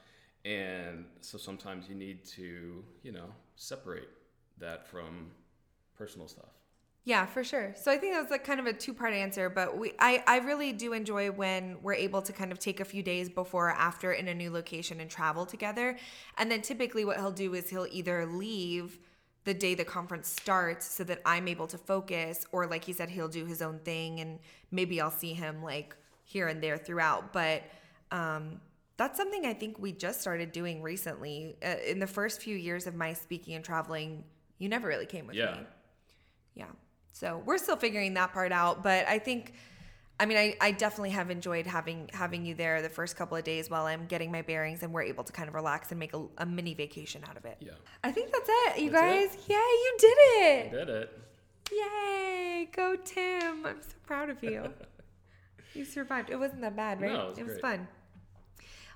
and 0.45 1.05
so 1.21 1.39
sometimes 1.39 1.89
you 1.89 1.95
need 1.95 2.25
to, 2.27 2.85
you 3.03 3.13
know, 3.13 3.33
separate 3.57 4.09
that 4.59 4.87
from 4.87 5.31
personal 5.97 6.29
stuff. 6.29 6.51
Yeah, 7.05 7.25
for 7.25 7.43
sure. 7.43 7.73
So 7.75 7.91
I 7.91 7.97
think 7.97 8.13
that 8.13 8.21
was 8.21 8.31
like 8.31 8.45
kind 8.45 8.61
of 8.61 8.67
a 8.67 8.73
two 8.73 8.93
part 8.93 9.15
answer, 9.15 9.49
but 9.49 9.79
we 9.79 9.93
I, 9.99 10.23
I 10.27 10.39
really 10.39 10.73
do 10.73 10.93
enjoy 10.93 11.31
when 11.31 11.79
we're 11.83 11.95
able 11.95 12.21
to 12.23 12.33
kind 12.33 12.53
of 12.53 12.59
take 12.59 12.81
a 12.81 12.85
few 12.85 13.03
days 13.03 13.31
before 13.31 13.69
or 13.69 13.73
after 13.73 14.13
in 14.13 14.29
a 14.29 14.35
new 14.35 14.51
location 14.51 15.01
and 15.01 15.11
travel 15.11 15.47
together. 15.47 15.97
And 16.37 16.51
then 16.51 16.61
typically 16.61 17.05
what 17.07 17.17
he'll 17.17 17.31
do 17.33 17.55
is 17.55 17.71
he'll 17.71 17.87
either 17.91 18.27
leave 18.27 18.99
the 19.45 19.55
day 19.55 19.75
the 19.75 19.85
conference 19.85 20.29
starts 20.29 20.87
so 20.87 21.03
that 21.05 21.23
I'm 21.25 21.49
able 21.49 21.67
to 21.69 21.79
focus, 21.79 22.45
or 22.53 22.67
like 22.67 22.85
he 22.85 22.93
said, 22.93 23.09
he'll 23.09 23.29
do 23.29 23.47
his 23.47 23.63
own 23.63 23.79
thing 23.79 24.21
and 24.21 24.39
maybe 24.71 25.01
I'll 25.01 25.11
see 25.11 25.33
him 25.33 25.63
like 25.63 25.97
here 26.25 26.49
and 26.49 26.63
there 26.63 26.77
throughout. 26.77 27.33
But 27.33 27.63
um 28.11 28.61
that's 28.99 29.17
something 29.17 29.47
I 29.47 29.55
think 29.55 29.79
we 29.79 29.93
just 29.93 30.21
started 30.21 30.51
doing 30.53 30.83
recently. 30.83 31.57
Uh, 31.65 31.77
in 31.87 32.01
the 32.01 32.07
first 32.07 32.43
few 32.43 32.57
years 32.57 32.87
of 32.89 32.95
my 32.97 33.13
speaking 33.15 33.55
and 33.55 33.65
traveling, 33.65 34.25
you 34.59 34.69
never 34.69 34.89
really 34.89 35.07
came 35.07 35.27
with 35.29 35.37
Yeah. 35.37 35.53
me. 35.53 35.67
Yeah. 36.55 36.67
So 37.19 37.43
we're 37.45 37.59
still 37.59 37.77
figuring 37.77 38.15
that 38.15 38.33
part 38.33 38.53
out, 38.53 38.85
but 38.85 39.09
I 39.09 39.19
think 39.19 39.55
I 40.21 40.27
mean 40.27 40.39
I, 40.39 40.57
I 40.61 40.71
definitely 40.71 41.11
have 41.11 41.31
enjoyed 41.31 41.67
having 41.67 42.09
having 42.13 42.47
you 42.47 42.55
there 42.55 42.81
the 42.81 42.89
first 42.89 43.17
couple 43.17 43.37
of 43.37 43.43
days 43.43 43.69
while 43.69 43.87
I'm 43.87 44.07
getting 44.07 44.31
my 44.31 44.43
bearings 44.43 44.85
and 44.85 44.93
we're 44.93 45.03
able 45.03 45.25
to 45.25 45.33
kind 45.33 45.49
of 45.49 45.55
relax 45.57 45.91
and 45.91 45.99
make 45.99 46.15
a, 46.15 46.25
a 46.39 46.47
mini 46.47 46.75
vacation 46.75 47.25
out 47.29 47.37
of 47.37 47.45
it. 47.45 47.57
Yeah, 47.59 47.73
I 48.05 48.13
think 48.13 48.31
that's 48.31 48.49
it, 48.49 48.83
you 48.83 48.91
That's 48.91 49.35
guys. 49.35 49.49
Yay, 49.49 49.57
you 49.57 49.97
did 49.99 50.19
it. 50.19 50.73
You 50.73 50.79
did 50.79 50.89
it. 50.89 51.19
Yay. 51.73 52.69
Go 52.71 52.95
Tim. 52.95 53.67
I'm 53.67 53.83
so 53.83 53.95
proud 54.07 54.31
of 54.31 54.41
you. 54.43 54.73
you 55.75 55.85
survived. 55.85 56.31
It 56.31 56.37
wasn't 56.37 56.61
that 56.61 56.77
bad, 56.77 57.01
right? 57.01 57.13
No, 57.13 57.31
it 57.37 57.43
was 57.43 57.55
great. 57.55 57.61
fun. 57.61 57.89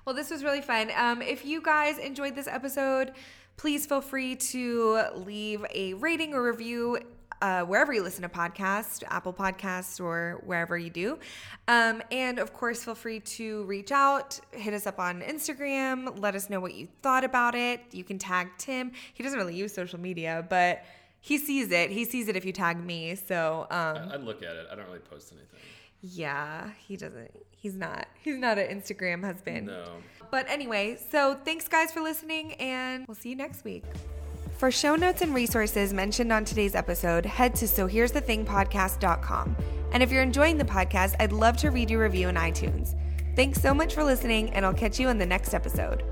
Well, 0.05 0.15
this 0.15 0.31
was 0.31 0.45
really 0.45 0.61
fun. 0.61 0.91
Um, 0.95 1.21
if 1.21 1.45
you 1.45 1.61
guys 1.61 1.97
enjoyed 1.97 2.35
this 2.35 2.47
episode, 2.47 3.11
please 3.57 3.85
feel 3.85 4.01
free 4.01 4.35
to 4.35 5.07
leave 5.13 5.65
a 5.73 5.93
rating 5.95 6.33
or 6.33 6.43
review 6.43 6.99
uh, 7.43 7.61
wherever 7.65 7.91
you 7.91 8.01
listen 8.01 8.21
to 8.21 8.29
podcasts, 8.29 9.03
Apple 9.09 9.33
Podcasts, 9.33 9.99
or 9.99 10.41
wherever 10.45 10.77
you 10.77 10.89
do. 10.89 11.19
Um, 11.67 12.01
and 12.09 12.39
of 12.39 12.53
course, 12.53 12.85
feel 12.85 12.95
free 12.95 13.19
to 13.19 13.65
reach 13.65 13.91
out, 13.91 14.39
hit 14.51 14.73
us 14.73 14.87
up 14.87 14.97
on 14.97 15.21
Instagram, 15.21 16.19
let 16.21 16.35
us 16.35 16.49
know 16.49 16.61
what 16.61 16.73
you 16.73 16.87
thought 17.01 17.25
about 17.25 17.53
it. 17.53 17.81
You 17.91 18.05
can 18.05 18.17
tag 18.17 18.47
Tim. 18.57 18.93
He 19.13 19.23
doesn't 19.23 19.37
really 19.37 19.55
use 19.55 19.73
social 19.73 19.99
media, 19.99 20.45
but 20.49 20.85
he 21.19 21.37
sees 21.37 21.69
it. 21.71 21.91
He 21.91 22.05
sees 22.05 22.29
it 22.29 22.37
if 22.37 22.45
you 22.45 22.53
tag 22.53 22.81
me. 22.83 23.15
So, 23.15 23.67
um, 23.69 24.09
I, 24.09 24.13
I'd 24.13 24.23
look 24.23 24.41
at 24.41 24.55
it. 24.55 24.67
I 24.71 24.75
don't 24.75 24.87
really 24.87 24.99
post 24.99 25.33
anything. 25.33 25.59
yeah, 26.01 26.69
he 26.79 26.95
doesn't. 26.95 27.31
He's 27.51 27.75
not. 27.75 28.07
He's 28.21 28.37
not 28.37 28.57
an 28.57 28.67
Instagram 28.79 29.21
husband. 29.23 29.67
No. 29.67 29.83
But 30.31 30.49
anyway, 30.49 30.97
so 31.11 31.37
thanks 31.43 31.67
guys 31.67 31.91
for 31.91 31.99
listening, 32.01 32.53
and 32.53 33.05
we'll 33.05 33.15
see 33.15 33.29
you 33.29 33.35
next 33.35 33.65
week. 33.65 33.83
For 34.57 34.71
show 34.71 34.95
notes 34.95 35.21
and 35.21 35.33
resources 35.33 35.93
mentioned 35.93 36.31
on 36.31 36.45
today's 36.45 36.75
episode, 36.75 37.25
head 37.25 37.55
to 37.55 37.67
so 37.67 37.87
here's 37.87 38.11
the 38.11 38.21
thing 38.21 38.45
podcast.com. 38.45 39.55
And 39.91 40.01
if 40.01 40.11
you're 40.11 40.23
enjoying 40.23 40.57
the 40.57 40.63
podcast, 40.63 41.15
I'd 41.19 41.31
love 41.31 41.57
to 41.57 41.69
read 41.69 41.89
your 41.89 42.01
review 42.01 42.29
in 42.29 42.35
iTunes. 42.35 42.95
Thanks 43.35 43.61
so 43.61 43.73
much 43.73 43.93
for 43.93 44.03
listening, 44.03 44.51
and 44.51 44.65
I'll 44.65 44.73
catch 44.73 44.99
you 44.99 45.09
in 45.09 45.17
the 45.17 45.25
next 45.25 45.53
episode. 45.53 46.03